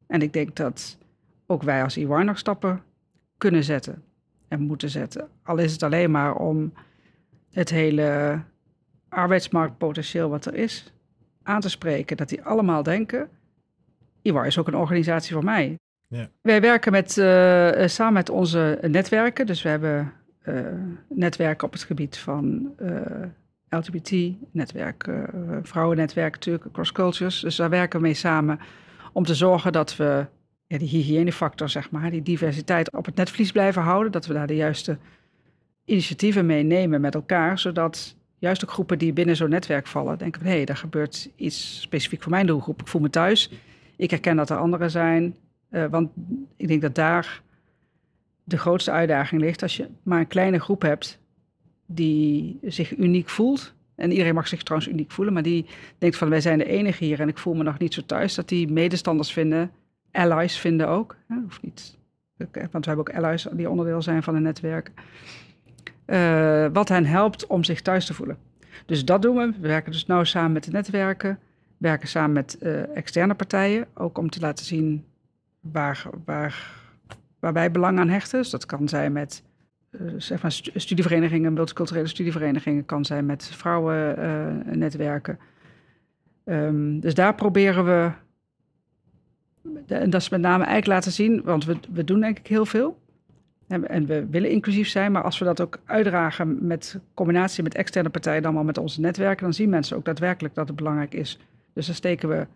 En 0.07 0.21
ik 0.21 0.33
denk 0.33 0.55
dat 0.55 0.97
ook 1.45 1.63
wij 1.63 1.83
als 1.83 1.95
EY 1.95 2.21
nog 2.23 2.37
stappen 2.37 2.81
kunnen 3.37 3.63
zetten 3.63 4.03
en 4.47 4.61
moeten 4.61 4.89
zetten. 4.89 5.27
Al 5.43 5.57
is 5.57 5.71
het 5.71 5.83
alleen 5.83 6.11
maar 6.11 6.35
om 6.35 6.73
het 7.55 7.69
hele 7.69 8.39
arbeidsmarktpotentieel 9.09 10.29
wat 10.29 10.45
er 10.45 10.53
is 10.53 10.93
aan 11.43 11.61
te 11.61 11.69
spreken. 11.69 12.17
Dat 12.17 12.29
die 12.29 12.43
allemaal 12.43 12.83
denken, 12.83 13.29
IWAR 14.21 14.45
is 14.45 14.57
ook 14.57 14.67
een 14.67 14.75
organisatie 14.75 15.33
voor 15.33 15.43
mij. 15.43 15.79
Ja. 16.07 16.29
Wij 16.41 16.61
werken 16.61 16.91
met, 16.91 17.17
uh, 17.17 17.87
samen 17.87 18.13
met 18.13 18.29
onze 18.29 18.79
netwerken. 18.81 19.45
Dus 19.45 19.61
we 19.61 19.69
hebben 19.69 20.13
uh, 20.45 20.61
netwerken 21.09 21.67
op 21.67 21.73
het 21.73 21.83
gebied 21.83 22.17
van 22.17 22.73
uh, 22.81 23.01
LGBT, 23.69 24.11
netwerk, 24.51 25.09
vrouwennetwerk 25.61 26.33
natuurlijk, 26.33 26.71
cross 26.71 26.91
cultures. 26.91 27.39
Dus 27.39 27.55
daar 27.55 27.69
werken 27.69 27.99
we 27.99 28.05
mee 28.05 28.13
samen 28.13 28.59
om 29.13 29.23
te 29.23 29.35
zorgen 29.35 29.71
dat 29.71 29.95
we 29.95 30.25
ja, 30.67 30.77
die 30.77 30.89
hygiënefactor, 30.89 31.69
zeg 31.69 31.91
maar, 31.91 32.11
die 32.11 32.21
diversiteit 32.21 32.91
op 32.91 33.05
het 33.05 33.15
netvlies 33.15 33.51
blijven 33.51 33.81
houden. 33.81 34.11
Dat 34.11 34.25
we 34.25 34.33
daar 34.33 34.47
de 34.47 34.55
juiste 34.55 34.97
initiatieven 35.85 36.45
meenemen 36.45 37.01
met 37.01 37.15
elkaar, 37.15 37.59
zodat 37.59 38.15
juist 38.37 38.63
ook 38.63 38.71
groepen 38.71 38.97
die 38.97 39.13
binnen 39.13 39.35
zo'n 39.35 39.49
netwerk 39.49 39.87
vallen, 39.87 40.17
denken 40.17 40.41
van 40.41 40.49
hé, 40.49 40.55
hey, 40.55 40.65
daar 40.65 40.77
gebeurt 40.77 41.29
iets 41.35 41.81
specifiek 41.81 42.21
voor 42.21 42.31
mijn 42.31 42.47
doelgroep. 42.47 42.81
Ik 42.81 42.87
voel 42.87 43.01
me 43.01 43.09
thuis. 43.09 43.51
Ik 43.95 44.09
herken 44.09 44.35
dat 44.35 44.49
er 44.49 44.57
anderen 44.57 44.91
zijn. 44.91 45.35
Uh, 45.71 45.85
want 45.85 46.09
ik 46.55 46.67
denk 46.67 46.81
dat 46.81 46.95
daar 46.95 47.41
de 48.43 48.57
grootste 48.57 48.91
uitdaging 48.91 49.41
ligt 49.41 49.61
als 49.61 49.77
je 49.77 49.87
maar 50.03 50.19
een 50.19 50.27
kleine 50.27 50.59
groep 50.59 50.81
hebt 50.81 51.19
die 51.85 52.59
zich 52.63 52.97
uniek 52.97 53.29
voelt. 53.29 53.73
En 53.95 54.11
iedereen 54.11 54.33
mag 54.33 54.47
zich 54.47 54.63
trouwens 54.63 54.91
uniek 54.91 55.11
voelen, 55.11 55.33
maar 55.33 55.43
die 55.43 55.65
denkt 55.97 56.17
van 56.17 56.29
wij 56.29 56.41
zijn 56.41 56.57
de 56.57 56.65
enige 56.65 57.03
hier 57.03 57.19
en 57.19 57.27
ik 57.27 57.37
voel 57.37 57.53
me 57.53 57.63
nog 57.63 57.79
niet 57.79 57.93
zo 57.93 58.01
thuis. 58.05 58.35
Dat 58.35 58.49
die 58.49 58.71
medestanders 58.71 59.33
vinden, 59.33 59.71
allies 60.11 60.57
vinden 60.57 60.87
ook. 60.87 61.15
Hè, 61.27 61.35
hoeft 61.41 61.61
niet, 61.61 61.97
want 62.71 62.85
we 62.85 62.91
hebben 62.91 62.97
ook 62.97 63.23
allies 63.23 63.47
die 63.51 63.69
onderdeel 63.69 64.01
zijn 64.01 64.23
van 64.23 64.35
een 64.35 64.41
netwerk. 64.41 64.91
Uh, 66.07 66.65
wat 66.73 66.89
hen 66.89 67.05
helpt 67.05 67.47
om 67.47 67.63
zich 67.63 67.81
thuis 67.81 68.05
te 68.05 68.13
voelen. 68.13 68.37
Dus 68.85 69.05
dat 69.05 69.21
doen 69.21 69.35
we. 69.35 69.53
We 69.59 69.67
werken 69.67 69.91
dus 69.91 70.05
nauw 70.05 70.23
samen 70.23 70.51
met 70.51 70.63
de 70.63 70.71
netwerken. 70.71 71.39
werken 71.77 72.07
samen 72.07 72.33
met 72.33 72.57
uh, 72.61 72.95
externe 72.97 73.33
partijen. 73.33 73.85
Ook 73.93 74.17
om 74.17 74.29
te 74.29 74.39
laten 74.39 74.65
zien 74.65 75.05
waar, 75.59 76.05
waar, 76.25 76.71
waar 77.39 77.53
wij 77.53 77.71
belang 77.71 77.99
aan 77.99 78.09
hechten. 78.09 78.39
Dus 78.39 78.49
dat 78.49 78.65
kan 78.65 78.89
zijn 78.89 79.11
met 79.11 79.43
uh, 79.91 80.11
zeg 80.17 80.41
maar 80.41 80.51
studieverenigingen, 80.51 81.53
multiculturele 81.53 82.07
studieverenigingen. 82.07 82.85
kan 82.85 83.05
zijn 83.05 83.25
met 83.25 83.45
vrouwennetwerken. 83.45 85.39
Um, 86.45 86.99
dus 86.99 87.13
daar 87.13 87.35
proberen 87.35 87.85
we... 87.85 88.11
En 89.87 90.09
dat 90.09 90.21
is 90.21 90.29
met 90.29 90.41
name 90.41 90.63
eigenlijk 90.63 90.87
laten 90.87 91.11
zien, 91.11 91.41
want 91.43 91.65
we, 91.65 91.77
we 91.91 92.03
doen 92.03 92.19
denk 92.19 92.39
ik 92.39 92.47
heel 92.47 92.65
veel. 92.65 93.03
En 93.67 94.05
we 94.05 94.25
willen 94.29 94.49
inclusief 94.49 94.87
zijn, 94.87 95.11
maar 95.11 95.23
als 95.23 95.39
we 95.39 95.45
dat 95.45 95.61
ook 95.61 95.79
uitdragen 95.85 96.67
met 96.67 96.99
combinatie 97.13 97.63
met 97.63 97.75
externe 97.75 98.09
partijen, 98.09 98.41
dan 98.41 98.53
wel 98.53 98.63
met 98.63 98.77
onze 98.77 99.01
netwerken, 99.01 99.43
dan 99.43 99.53
zien 99.53 99.69
mensen 99.69 99.97
ook 99.97 100.05
daadwerkelijk 100.05 100.55
dat 100.55 100.67
het 100.67 100.75
belangrijk 100.75 101.13
is. 101.13 101.39
Dus 101.73 101.85
daar 101.85 101.95
steken 101.95 102.29
we 102.29 102.47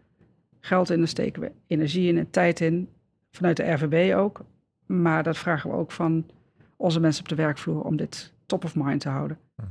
geld 0.59 0.89
in, 0.89 0.97
daar 0.97 1.07
steken 1.07 1.41
we 1.41 1.51
energie 1.67 2.09
in 2.09 2.17
en 2.17 2.29
tijd 2.29 2.59
in, 2.59 2.89
vanuit 3.31 3.57
de 3.57 3.71
RVB 3.71 4.15
ook. 4.15 4.41
Maar 4.85 5.23
dat 5.23 5.37
vragen 5.37 5.69
we 5.69 5.75
ook 5.75 5.91
van 5.91 6.25
onze 6.75 6.99
mensen 6.99 7.23
op 7.23 7.29
de 7.29 7.35
werkvloer 7.35 7.81
om 7.81 7.95
dit 7.95 8.33
top 8.45 8.63
of 8.63 8.75
mind 8.75 9.01
te 9.01 9.09
houden. 9.09 9.37
Mhm. 9.55 9.67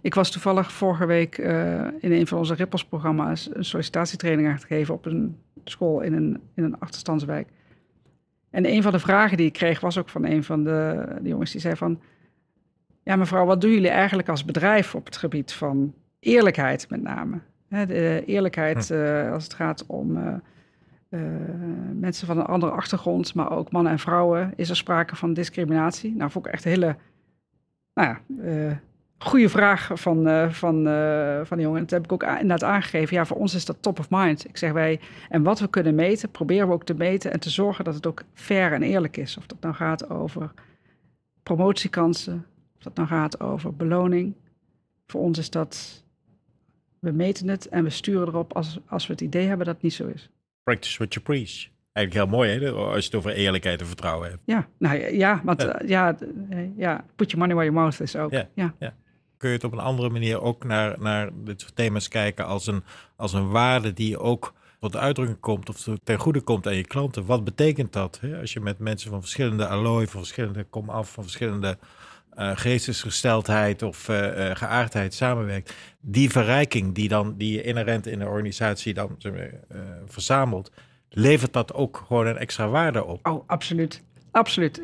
Ik 0.00 0.14
was 0.14 0.30
toevallig 0.30 0.72
vorige 0.72 1.06
week 1.06 1.38
uh, 1.38 1.86
in 2.00 2.12
een 2.12 2.26
van 2.26 2.38
onze 2.38 2.54
Ripples-programma's 2.54 3.50
een 3.52 3.64
sollicitatietraining 3.64 4.48
aan 4.48 4.54
het 4.54 4.64
geven 4.64 4.94
op 4.94 5.06
een 5.06 5.38
school 5.64 6.00
in 6.00 6.12
een, 6.12 6.40
in 6.54 6.64
een 6.64 6.78
achterstandswijk. 6.78 7.48
En 8.54 8.66
een 8.66 8.82
van 8.82 8.92
de 8.92 8.98
vragen 8.98 9.36
die 9.36 9.46
ik 9.46 9.52
kreeg 9.52 9.80
was 9.80 9.98
ook 9.98 10.08
van 10.08 10.24
een 10.24 10.44
van 10.44 10.64
de, 10.64 11.06
de 11.22 11.28
jongens 11.28 11.52
die 11.52 11.60
zei 11.60 11.76
van... 11.76 12.00
Ja, 13.02 13.16
mevrouw, 13.16 13.44
wat 13.44 13.60
doen 13.60 13.70
jullie 13.70 13.88
eigenlijk 13.88 14.28
als 14.28 14.44
bedrijf 14.44 14.94
op 14.94 15.04
het 15.04 15.16
gebied 15.16 15.52
van 15.52 15.94
eerlijkheid 16.20 16.90
met 16.90 17.02
name? 17.02 17.38
de 17.68 18.22
eerlijkheid 18.26 18.88
hm. 18.88 18.94
uh, 18.94 19.32
als 19.32 19.44
het 19.44 19.54
gaat 19.54 19.86
om 19.86 20.16
uh, 20.16 20.34
uh, 21.10 21.20
mensen 21.92 22.26
van 22.26 22.38
een 22.38 22.46
andere 22.46 22.72
achtergrond, 22.72 23.34
maar 23.34 23.50
ook 23.50 23.70
mannen 23.70 23.92
en 23.92 23.98
vrouwen. 23.98 24.52
Is 24.56 24.70
er 24.70 24.76
sprake 24.76 25.16
van 25.16 25.34
discriminatie? 25.34 26.14
Nou, 26.16 26.30
vond 26.30 26.46
ik 26.46 26.52
echt 26.52 26.64
een 26.64 26.70
hele 26.70 26.96
nou 27.94 28.08
ja, 28.08 28.20
goede 29.24 29.48
vraag 29.48 29.90
van, 29.92 30.28
uh, 30.28 30.50
van, 30.50 30.88
uh, 30.88 31.40
van 31.44 31.56
de 31.56 31.62
jongen. 31.62 31.80
Dat 31.80 31.90
heb 31.90 32.04
ik 32.04 32.12
ook 32.12 32.22
inderdaad 32.22 32.64
aangegeven. 32.64 33.16
Ja, 33.16 33.24
voor 33.24 33.36
ons 33.36 33.54
is 33.54 33.64
dat 33.64 33.76
top 33.80 33.98
of 33.98 34.06
mind. 34.10 34.48
Ik 34.48 34.56
zeg 34.56 34.72
wij, 34.72 35.00
en 35.28 35.42
wat 35.42 35.60
we 35.60 35.68
kunnen 35.68 35.94
meten, 35.94 36.30
proberen 36.30 36.68
we 36.68 36.74
ook 36.74 36.84
te 36.84 36.94
meten 36.94 37.32
en 37.32 37.40
te 37.40 37.50
zorgen 37.50 37.84
dat 37.84 37.94
het 37.94 38.06
ook 38.06 38.22
fair 38.34 38.72
en 38.72 38.82
eerlijk 38.82 39.16
is. 39.16 39.36
Of 39.36 39.46
dat 39.46 39.60
nou 39.60 39.74
gaat 39.74 40.10
over 40.10 40.52
promotiekansen, 41.42 42.46
of 42.76 42.82
dat 42.82 42.94
nou 42.94 43.08
gaat 43.08 43.40
over 43.40 43.74
beloning. 43.74 44.34
Voor 45.06 45.20
ons 45.20 45.38
is 45.38 45.50
dat, 45.50 46.04
we 46.98 47.10
meten 47.10 47.48
het 47.48 47.68
en 47.68 47.84
we 47.84 47.90
sturen 47.90 48.28
erop 48.28 48.52
als, 48.52 48.78
als 48.86 49.06
we 49.06 49.12
het 49.12 49.22
idee 49.22 49.46
hebben 49.46 49.66
dat 49.66 49.74
het 49.74 49.84
niet 49.84 49.94
zo 49.94 50.06
is. 50.06 50.30
Practice 50.62 50.96
what 50.96 51.14
you 51.14 51.24
preach. 51.24 51.72
Eigenlijk 51.92 52.26
heel 52.26 52.38
mooi, 52.38 52.50
hè? 52.50 52.70
als 52.70 52.98
je 52.98 53.04
het 53.04 53.14
over 53.14 53.32
eerlijkheid 53.32 53.80
en 53.80 53.86
vertrouwen 53.86 54.28
hebt. 54.28 54.42
Ja, 54.44 54.68
nou 54.78 55.14
ja, 55.16 55.40
want 55.44 55.62
ja, 55.62 55.80
ja, 55.86 56.16
ja 56.76 57.04
put 57.16 57.30
your 57.30 57.46
money 57.46 57.54
where 57.54 57.70
your 57.70 57.80
mouth 57.80 58.00
is 58.00 58.16
ook. 58.16 58.32
ja. 58.54 58.74
ja 58.78 58.94
kun 59.44 59.52
je 59.52 59.58
het 59.58 59.72
op 59.72 59.78
een 59.78 59.86
andere 59.86 60.10
manier 60.10 60.40
ook 60.40 60.64
naar, 60.64 60.96
naar 60.98 61.30
dit 61.34 61.60
soort 61.60 61.76
thema's 61.76 62.08
kijken 62.08 62.46
als 62.46 62.66
een, 62.66 62.82
als 63.16 63.32
een 63.32 63.50
waarde 63.50 63.92
die 63.92 64.18
ook 64.18 64.52
tot 64.80 64.96
uitdrukking 64.96 65.40
komt 65.40 65.68
of 65.68 65.88
ten 66.04 66.18
goede 66.18 66.40
komt 66.40 66.66
aan 66.66 66.74
je 66.74 66.84
klanten. 66.84 67.26
Wat 67.26 67.44
betekent 67.44 67.92
dat? 67.92 68.18
Hè? 68.20 68.40
Als 68.40 68.52
je 68.52 68.60
met 68.60 68.78
mensen 68.78 69.10
van 69.10 69.20
verschillende 69.20 69.66
allooi, 69.66 70.06
van 70.06 70.20
verschillende 70.20 70.64
kom 70.64 70.90
af, 70.90 71.12
van 71.12 71.22
verschillende 71.22 71.78
uh, 72.38 72.50
geestesgesteldheid 72.54 73.82
of 73.82 74.08
uh, 74.08 74.16
geaardheid 74.54 75.14
samenwerkt. 75.14 75.74
Die 76.00 76.30
verrijking 76.30 76.94
die, 76.94 77.08
dan, 77.08 77.34
die 77.36 77.52
je 77.52 77.62
inherent 77.62 78.06
in 78.06 78.18
de 78.18 78.26
organisatie 78.26 78.94
dan 78.94 79.16
verzamelt, 80.06 80.70
levert 81.08 81.52
dat 81.52 81.74
ook 81.74 82.04
gewoon 82.06 82.26
een 82.26 82.38
extra 82.38 82.68
waarde 82.68 83.04
op? 83.04 83.26
Oh, 83.26 83.42
absoluut. 83.46 84.02
Absoluut. 84.30 84.80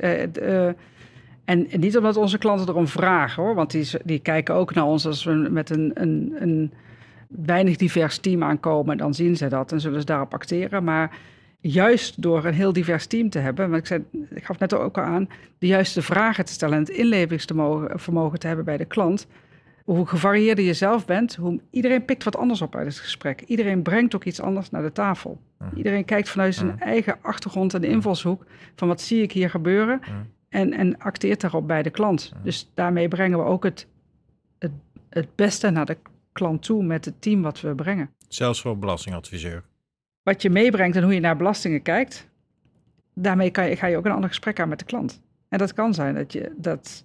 En, 1.51 1.67
niet 1.77 1.97
omdat 1.97 2.17
onze 2.17 2.39
klanten 2.39 2.69
erom 2.69 2.89
vragen 2.89 3.43
hoor, 3.43 3.55
want 3.55 3.71
die, 3.71 3.89
die 4.05 4.19
kijken 4.19 4.55
ook 4.55 4.75
naar 4.75 4.85
ons 4.85 5.07
als 5.07 5.25
we 5.25 5.33
met 5.33 5.71
een, 5.71 5.91
een, 5.95 6.35
een 6.39 6.73
weinig 7.29 7.77
divers 7.77 8.19
team 8.19 8.43
aankomen, 8.43 8.97
dan 8.97 9.15
zien 9.15 9.37
ze 9.37 9.49
dat 9.49 9.73
en 9.73 9.81
zullen 9.81 10.01
ze 10.01 10.07
daarop 10.07 10.35
acteren. 10.35 10.85
Maar 10.85 11.19
juist 11.61 12.23
door 12.23 12.45
een 12.45 12.55
heel 12.55 12.73
divers 12.73 13.07
team 13.07 13.31
te 13.31 13.39
hebben, 13.39 13.71
want 13.71 13.81
ik, 13.81 13.87
zei, 13.87 14.05
ik 14.31 14.45
gaf 14.45 14.59
net 14.59 14.75
ook 14.75 14.99
al 14.99 15.05
aan, 15.05 15.29
de 15.59 15.67
juiste 15.67 16.03
vragen 16.03 16.45
te 16.45 16.53
stellen 16.53 16.75
en 16.75 16.81
het 16.81 16.89
inlevingsvermogen 16.89 18.39
te 18.39 18.47
hebben 18.47 18.65
bij 18.65 18.77
de 18.77 18.85
klant. 18.85 19.27
Hoe 19.85 20.07
gevarieerder 20.07 20.65
je 20.65 20.75
zelf 20.75 21.07
bent, 21.07 21.37
hoe 21.37 21.61
iedereen 21.71 22.05
pikt 22.05 22.25
wat 22.25 22.37
anders 22.37 22.63
op 22.63 22.77
uit 22.77 22.87
het 22.87 22.99
gesprek. 22.99 23.41
Iedereen 23.41 23.83
brengt 23.83 24.15
ook 24.15 24.25
iets 24.25 24.41
anders 24.41 24.71
naar 24.71 24.83
de 24.83 24.93
tafel. 24.93 25.41
Iedereen 25.75 26.05
kijkt 26.05 26.29
vanuit 26.29 26.55
zijn 26.55 26.81
eigen 26.81 27.19
achtergrond 27.23 27.75
en 27.75 27.85
invalshoek 27.85 28.45
van 28.75 28.89
wat 28.89 29.01
zie 29.01 29.23
ik 29.23 29.33
hier 29.33 29.51
gebeuren 29.51 30.01
en, 30.51 30.73
en 30.73 30.99
acteert 30.99 31.41
daarop 31.41 31.67
bij 31.67 31.83
de 31.83 31.91
klant. 31.91 32.33
Dus 32.43 32.71
daarmee 32.75 33.09
brengen 33.09 33.39
we 33.39 33.45
ook 33.45 33.65
het, 33.65 33.87
het, 34.59 34.73
het 35.09 35.35
beste 35.35 35.71
naar 35.71 35.87
de 35.87 35.97
klant 36.33 36.63
toe 36.63 36.83
met 36.85 37.05
het 37.05 37.23
team 37.23 37.43
wat 37.43 37.61
we 37.61 37.75
brengen. 37.75 38.11
Zelfs 38.29 38.61
voor 38.61 38.79
belastingadviseur. 38.79 39.63
Wat 40.23 40.43
je 40.43 40.51
meebrengt 40.51 40.97
en 40.97 41.03
hoe 41.03 41.15
je 41.15 41.21
naar 41.21 41.37
belastingen 41.37 41.83
kijkt, 41.83 42.29
daarmee 43.15 43.51
kan 43.51 43.69
je, 43.69 43.77
ga 43.77 43.87
je 43.87 43.97
ook 43.97 44.05
een 44.05 44.13
ander 44.13 44.29
gesprek 44.29 44.61
aan 44.61 44.69
met 44.69 44.79
de 44.79 44.85
klant. 44.85 45.23
En 45.49 45.59
dat 45.59 45.75
kan 45.75 45.95
zijn 45.95 46.15
dat 46.15 46.33
je, 46.33 46.53
dat 46.57 47.05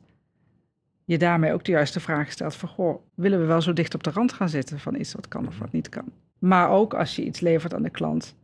je 1.06 1.18
daarmee 1.18 1.54
ook 1.54 1.66
de 1.66 1.72
juiste 1.72 2.00
vraag 2.00 2.32
stelt 2.32 2.56
van, 2.56 2.70
goh, 2.70 3.02
willen 3.14 3.40
we 3.40 3.46
wel 3.46 3.62
zo 3.62 3.74
dicht 3.74 3.96
op 3.96 4.04
de 4.04 4.12
rand 4.12 4.34
gaan 4.34 4.50
zitten 4.50 4.80
van 4.80 4.96
iets 4.96 5.14
wat 5.14 5.28
kan 5.28 5.48
of 5.48 5.58
wat 5.58 5.72
niet 5.72 5.90
kan. 5.90 6.12
Maar 6.40 6.70
ook 6.70 6.94
als 6.94 7.16
je 7.16 7.24
iets 7.24 7.40
levert 7.40 7.74
aan 7.74 7.84
de 7.84 7.90
klant, 7.90 8.36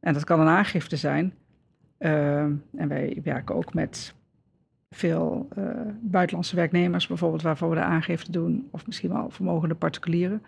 en 0.00 0.12
dat 0.12 0.24
kan 0.24 0.40
een 0.40 0.48
aangifte 0.48 0.96
zijn, 0.96 1.34
uh, 1.98 2.40
en 2.40 2.88
wij 2.88 3.20
werken 3.22 3.54
ook 3.54 3.74
met 3.74 4.14
veel 4.94 5.48
uh, 5.58 5.64
buitenlandse 6.00 6.56
werknemers 6.56 7.06
bijvoorbeeld, 7.06 7.42
waarvoor 7.42 7.68
we 7.68 7.74
de 7.74 7.82
aangifte 7.82 8.30
doen, 8.30 8.68
of 8.70 8.86
misschien 8.86 9.12
wel 9.12 9.30
vermogende 9.30 9.74
particulieren. 9.74 10.42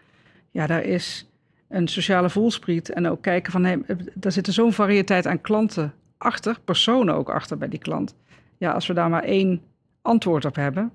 Ja, 0.51 0.67
daar 0.67 0.83
is 0.83 1.31
een 1.69 1.89
sociale 1.89 2.31
voelspriet 2.31 2.91
en 2.91 3.07
ook 3.07 3.23
kijken 3.23 3.53
van, 3.53 3.65
hey, 3.65 3.83
daar 4.15 4.33
zit 4.33 4.47
zo'n 4.47 4.73
variëteit 4.73 5.27
aan 5.27 5.41
klanten 5.41 5.93
achter, 6.19 6.59
personen 6.65 7.15
ook 7.15 7.31
achter 7.31 7.59
bij 7.59 7.69
die 7.69 7.79
klant. 7.79 8.15
Ja, 8.59 8.73
als 8.73 8.87
we 8.87 8.95
daar 8.95 9.11
maar 9.11 9.23
één 9.23 9.61
antwoord 10.03 10.45
op 10.45 10.55
hebben, 10.55 10.93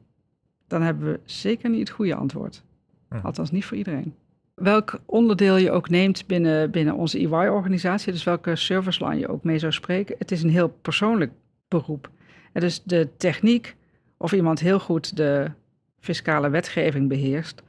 dan 0.67 0.81
hebben 0.81 1.11
we 1.11 1.19
zeker 1.25 1.69
niet 1.69 1.79
het 1.79 1.89
goede 1.89 2.15
antwoord. 2.15 2.63
Hm. 3.09 3.19
Althans, 3.23 3.51
niet 3.51 3.65
voor 3.65 3.77
iedereen. 3.77 4.15
Welk 4.53 4.99
onderdeel 5.05 5.55
je 5.55 5.71
ook 5.71 5.89
neemt 5.89 6.27
binnen, 6.27 6.71
binnen 6.71 6.95
onze 6.95 7.17
EY-organisatie, 7.17 8.11
dus 8.11 8.23
welke 8.23 8.55
service 8.55 9.05
line 9.05 9.19
je 9.19 9.27
ook 9.27 9.43
mee 9.43 9.59
zou 9.59 9.71
spreken, 9.71 10.15
het 10.17 10.31
is 10.31 10.43
een 10.43 10.49
heel 10.49 10.69
persoonlijk 10.81 11.31
beroep. 11.67 12.09
En 12.51 12.61
dus 12.61 12.83
de 12.83 13.09
techniek, 13.17 13.75
of 14.17 14.31
iemand 14.31 14.59
heel 14.59 14.79
goed 14.79 15.15
de 15.17 15.51
fiscale 15.99 16.49
wetgeving 16.49 17.09
beheerst, 17.09 17.63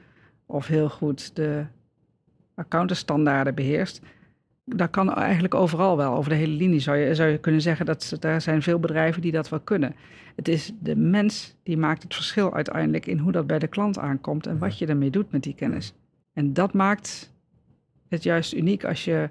of 0.47 0.67
heel 0.67 0.89
goed 0.89 1.37
de 1.37 1.65
accountantsstandaarden 2.55 3.55
beheerst, 3.55 4.01
dat 4.65 4.91
kan 4.91 5.15
eigenlijk 5.15 5.55
overal 5.55 5.97
wel. 5.97 6.15
Over 6.15 6.31
de 6.31 6.37
hele 6.37 6.53
linie 6.53 6.81
zou 6.81 6.97
je, 6.97 7.15
zou 7.15 7.31
je 7.31 7.39
kunnen 7.39 7.61
zeggen 7.61 7.87
dat 7.87 8.17
er 8.21 8.41
zijn 8.41 8.63
veel 8.63 8.79
bedrijven 8.79 9.23
die 9.23 9.33
dat 9.33 9.49
wel 9.49 9.61
kunnen. 9.61 9.95
Het 10.37 10.49
is 10.49 10.73
de 10.81 10.97
mens 10.97 11.57
die 11.63 11.77
maakt 11.77 12.03
het 12.03 12.15
verschil 12.15 12.55
uiteindelijk 12.55 13.07
in 13.07 13.19
hoe 13.19 13.33
dat 13.33 13.47
bij 13.47 13.59
de 13.59 13.67
klant 13.67 13.99
aankomt 13.99 14.47
en 14.47 14.59
wat 14.59 14.79
je 14.79 14.87
ermee 14.87 15.11
doet 15.11 15.33
met 15.33 15.43
die 15.43 15.55
kennis. 15.55 15.95
En 16.33 16.53
dat 16.53 16.73
maakt 16.73 17.33
het 18.09 18.23
juist 18.23 18.53
uniek 18.53 18.85
als 18.85 19.05
je 19.05 19.31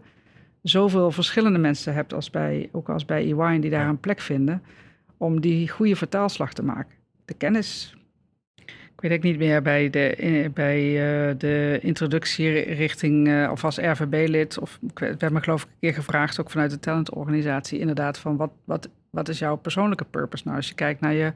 zoveel 0.61 1.11
verschillende 1.11 1.59
mensen 1.59 1.93
hebt 1.93 2.13
als 2.13 2.29
bij, 2.29 2.69
ook 2.71 2.89
als 2.89 3.05
bij 3.05 3.33
EY 3.33 3.59
die 3.59 3.69
daar 3.69 3.87
een 3.87 3.99
plek 3.99 4.19
vinden 4.19 4.61
om 5.21 5.41
die 5.41 5.69
goede 5.69 5.95
vertaalslag 5.95 6.53
te 6.53 6.63
maken. 6.63 6.95
De 7.25 7.33
kennis. 7.33 7.95
Ik 8.65 9.09
weet 9.09 9.11
ook 9.11 9.23
niet 9.23 9.37
meer 9.37 9.61
bij 9.61 9.89
de, 9.89 10.49
bij, 10.53 10.81
uh, 10.83 11.35
de 11.37 11.79
introductie 11.81 12.59
richting, 12.59 13.27
uh, 13.27 13.49
of 13.51 13.63
als 13.63 13.77
RVB-lid, 13.77 14.57
of 14.57 14.79
ik 14.81 14.99
werd 14.99 15.29
me 15.29 15.41
geloof 15.41 15.63
ik 15.63 15.67
een 15.67 15.75
keer 15.79 15.93
gevraagd, 15.93 16.39
ook 16.39 16.49
vanuit 16.49 16.71
de 16.71 16.79
talentorganisatie, 16.79 17.79
inderdaad, 17.79 18.17
van 18.17 18.37
wat, 18.37 18.51
wat, 18.65 18.89
wat 19.09 19.29
is 19.29 19.39
jouw 19.39 19.55
persoonlijke 19.55 20.05
purpose? 20.05 20.43
Nou, 20.45 20.57
als 20.57 20.67
je 20.67 20.73
kijkt 20.73 21.01
naar 21.01 21.13
je, 21.13 21.33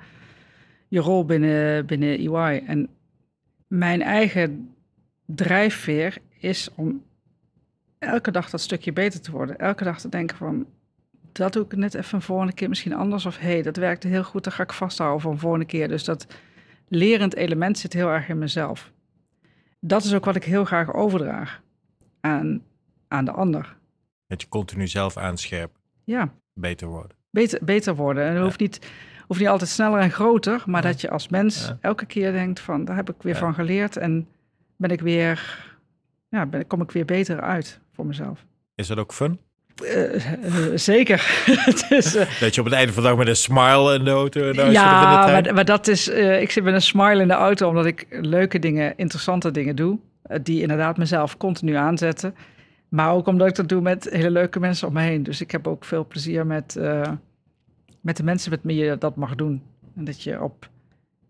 je 0.88 1.00
rol 1.00 1.26
binnen, 1.26 1.86
binnen 1.86 2.18
EY. 2.18 2.64
En 2.68 2.90
mijn 3.68 4.02
eigen 4.02 4.76
drijfveer 5.26 6.18
is 6.40 6.70
om 6.76 7.04
elke 8.00 8.32
dag 8.32 8.50
dat 8.50 8.62
stukje 8.62 8.94
beter 8.94 9.22
te 9.22 9.32
worden. 9.32 9.60
Elke 9.60 9.84
dag 9.84 10.00
te 10.00 10.10
denken 10.10 10.38
van, 10.38 10.66
dat 11.36 11.54
doe 11.54 11.64
ik 11.66 11.76
net 11.76 11.94
even 11.94 12.16
een 12.16 12.22
volgende 12.22 12.54
keer 12.54 12.70
misschien 12.70 12.94
anders. 12.94 13.26
Of 13.26 13.38
hé, 13.38 13.48
hey, 13.52 13.62
dat 13.62 13.76
werkte 13.78 14.08
heel 14.08 14.24
goed, 14.24 14.44
dat 14.44 14.54
ga 14.54 14.64
ik 14.64 14.74
vasthouden 14.74 15.22
voor 15.22 15.32
een 15.32 15.40
volgende 15.40 15.66
keer. 15.66 15.88
Dus 15.88 16.04
dat 16.04 16.28
lerend 16.88 17.36
element 17.36 17.78
zit 17.78 17.94
heel 17.94 18.08
erg 18.08 18.30
in 18.30 18.38
mezelf. 18.38 18.92
Dat 19.80 20.04
is 20.04 20.14
ook 20.14 20.26
wat 20.26 20.36
ik 20.36 20.44
heel 20.44 20.66
graag 20.66 20.94
overdraag 20.94 21.62
aan, 22.22 22.62
aan 23.08 23.26
de 23.26 23.32
ander. 23.32 23.76
Dat 24.28 24.42
je 24.42 24.48
continu 24.48 24.88
zelf 24.88 25.18
aanscherpt. 25.18 25.80
Ja. 26.04 26.34
Beter 26.54 26.88
worden. 26.88 27.18
Beter, 27.30 27.60
beter 27.66 27.96
worden. 27.96 28.24
En 28.26 28.34
dat 28.34 28.44
hoeft, 28.44 28.60
niet, 28.60 28.92
hoeft 29.28 29.40
niet 29.40 29.50
altijd 29.50 29.70
sneller 29.70 30.00
en 30.00 30.12
groter, 30.12 30.64
maar 30.66 30.84
Ja. 30.84 30.90
dat 30.92 31.02
je 31.02 31.10
als 31.10 31.28
mens 31.28 31.68
Ja. 31.68 31.78
elke 31.82 32.06
keer 32.06 32.32
denkt 32.32 32.60
van, 32.60 32.86
daar 32.86 32.96
heb 32.96 33.10
ik 33.10 33.22
weer 33.22 33.36
van 33.36 33.54
geleerd 33.54 33.98
en 33.98 34.28
ben 34.76 34.90
ik 34.90 35.02
weer, 35.02 35.64
ja, 36.30 36.46
ben, 36.46 36.68
kom 36.68 36.82
ik 36.82 36.92
weer 36.92 37.06
beter 37.06 37.42
uit 37.42 37.80
voor 37.92 38.06
mezelf. 38.06 38.46
Is 38.76 38.88
dat 38.88 38.98
ook 38.98 39.14
fun? 39.14 39.40
Eh, 39.84 40.16
eh, 40.16 40.78
zeker. 40.78 41.44
is, 41.90 42.16
eh, 42.16 42.40
Dat 42.40 42.56
je 42.56 42.62
op 42.62 42.68
het 42.68 42.76
einde 42.76 42.94
van 42.94 43.04
de 43.04 43.10
dag 43.10 43.18
met 43.18 43.28
een 43.28 43.36
smile 43.36 43.96
in 43.96 44.04
de 44.04 44.12
auto 44.12 44.52
en 44.52 44.72
ja, 44.72 45.28
maar, 45.28 45.54
maar 45.54 45.66
dat 45.66 45.88
is, 45.88 46.08
ik 46.08 46.52
zit 46.52 46.64
met 46.64 46.74
een 46.74 46.82
smile 46.82 47.22
in 47.22 47.28
de 47.28 47.34
auto 47.34 47.70
omdat 47.70 47.86
ik 47.86 48.06
leuke 48.10 48.60
dingen, 48.60 48.94
interessante 48.98 49.52
dingen 49.52 49.76
doe, 49.76 50.00
die 50.42 50.62
inderdaad 50.62 50.98
mezelf 50.98 51.38
continu 51.38 51.74
aanzetten. 51.74 52.36
Maar 52.90 53.12
ook 53.12 53.28
omdat 53.28 53.48
ik 53.48 53.56
dat 53.56 53.70
doe 53.70 53.82
met 53.82 54.10
hele 54.10 54.30
leuke 54.30 54.60
mensen 54.60 54.88
om 54.88 54.94
me 54.94 55.02
heen. 55.02 55.24
Dus 55.24 55.42
ik 55.42 55.52
heb 55.52 55.68
ook 55.68 55.86
veel 55.86 56.06
plezier 56.08 56.46
met, 56.46 56.80
met 58.02 58.18
de 58.18 58.24
mensen 58.24 58.52
met 58.52 58.60
wie 58.64 58.84
je 58.84 58.98
dat 58.98 59.16
mag 59.16 59.36
doen. 59.36 59.64
En 59.96 60.06
dat 60.06 60.24
je 60.24 60.42
op 60.42 60.70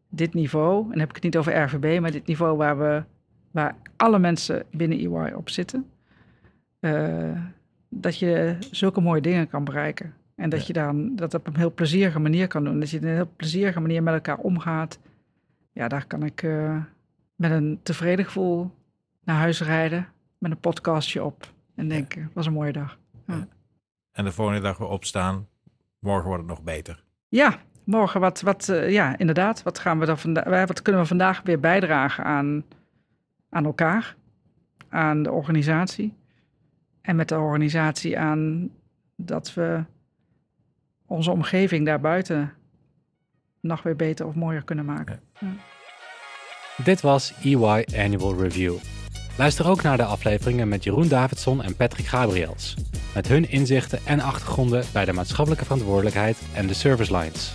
dit 0.10 0.34
niveau, 0.34 0.84
en 0.84 0.90
dan 0.90 1.00
heb 1.00 1.10
ik 1.10 1.16
het 1.16 1.24
niet 1.24 1.38
over 1.38 1.64
RVB, 1.64 2.00
maar 2.00 2.12
dit 2.12 2.28
niveau 2.28 2.58
waar, 2.58 2.80
we, 2.80 3.04
waar 3.52 3.76
alle 3.98 4.20
mensen 4.20 4.64
binnen 4.72 4.98
EY 4.98 5.34
op 5.34 5.50
zitten, 5.50 5.86
dat 8.02 8.20
je 8.20 8.58
zulke 8.72 9.02
mooie 9.02 9.22
dingen 9.22 9.48
kan 9.50 9.64
bereiken. 9.64 10.14
En 10.36 10.50
dat 10.50 10.60
Ja. 10.60 10.66
je 10.68 10.74
dan 10.74 11.16
dat 11.16 11.34
op 11.34 11.48
een 11.48 11.56
heel 11.58 11.74
plezierige 11.74 12.20
manier 12.20 12.48
kan 12.48 12.64
doen. 12.64 12.80
Dat 12.80 12.90
je 12.90 12.98
op 12.98 13.04
een 13.04 13.10
heel 13.10 13.32
plezierige 13.36 13.80
manier 13.80 14.04
met 14.04 14.14
elkaar 14.14 14.38
omgaat. 14.38 15.00
Ja, 15.72 15.88
daar 15.88 16.06
kan 16.06 16.24
ik 16.24 16.44
eh, 16.44 16.78
met 17.36 17.52
een 17.52 17.80
tevreden 17.84 18.26
gevoel 18.26 18.72
naar 19.24 19.36
huis 19.36 19.62
rijden. 19.62 20.08
Met 20.38 20.52
een 20.52 20.60
podcastje 20.60 21.24
op. 21.24 21.54
En 21.76 21.88
denken, 21.88 22.32
was 22.34 22.46
een 22.46 22.54
mooie 22.54 22.72
dag. 22.72 22.98
En 24.12 24.24
de 24.24 24.32
volgende 24.32 24.62
dag 24.62 24.78
weer 24.78 24.88
opstaan. 24.88 25.48
Morgen 26.00 26.26
wordt 26.28 26.42
het 26.42 26.50
nog 26.52 26.64
beter. 26.64 27.04
Ja, 27.28 27.60
morgen 27.84 28.20
wat, 28.20 28.42
wat 28.42 28.70
eh, 28.70 28.92
ja, 28.92 29.18
inderdaad. 29.18 29.64
Wat, 29.64 29.80
gaan 29.80 30.00
we 30.00 30.06
dan 30.06 30.18
vandaag, 30.18 30.68
wat 30.68 30.82
kunnen 30.82 31.02
we 31.02 31.08
vandaag 31.08 31.42
weer 31.42 31.60
bijdragen 31.60 32.24
aan, 32.24 32.64
aan 33.50 33.66
elkaar, 33.66 34.16
aan 34.90 35.24
de 35.24 35.32
organisatie. 35.32 36.14
En 37.06 37.16
met 37.16 37.30
de 37.30 37.38
organisatie 37.38 38.20
aan 38.20 38.70
dat 39.16 39.54
we 39.54 39.84
onze 41.06 41.32
omgeving 41.32 41.86
daarbuiten 41.86 42.54
nog 43.62 43.84
weer 43.84 43.96
beter 43.96 44.26
of 44.26 44.36
mooier 44.36 44.64
kunnen 44.64 44.86
maken. 44.86 45.20
Dit 46.84 47.02
was 47.02 47.34
EY 47.44 47.86
Annual 47.98 48.42
Review. 48.42 48.76
Luister 49.38 49.70
ook 49.70 49.82
naar 49.82 49.98
de 49.98 50.04
afleveringen 50.04 50.68
met 50.68 50.84
Jeroen 50.84 51.08
Davidson 51.08 51.64
en 51.64 51.76
Patrick 51.76 52.06
Gabriels. 52.06 52.76
Met 53.14 53.28
hun 53.28 53.50
inzichten 53.50 54.00
en 54.06 54.20
achtergronden 54.20 54.84
bij 54.94 55.06
de 55.06 55.14
maatschappelijke 55.14 55.66
verantwoordelijkheid 55.66 56.38
en 56.56 56.68
de 56.68 56.74
service 56.74 57.18
lines. 57.18 57.54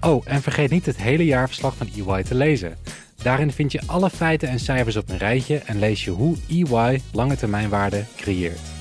Oh, 0.00 0.22
en 0.26 0.42
vergeet 0.42 0.70
niet 0.70 0.86
het 0.86 0.96
hele 0.96 1.24
jaarverslag 1.24 1.76
van 1.76 1.88
EY 1.96 2.22
te 2.22 2.34
lezen. 2.34 2.76
Daarin 3.22 3.52
vind 3.52 3.72
je 3.72 3.80
alle 3.86 4.10
feiten 4.10 4.48
en 4.48 4.60
cijfers 4.60 4.96
op 4.96 5.08
een 5.08 5.18
rijtje 5.18 5.58
en 5.58 5.78
lees 5.78 6.04
je 6.04 6.10
hoe 6.10 6.36
EY 6.48 7.00
lange 7.12 7.36
termijnwaarde 7.36 8.04
creëert. 8.16 8.77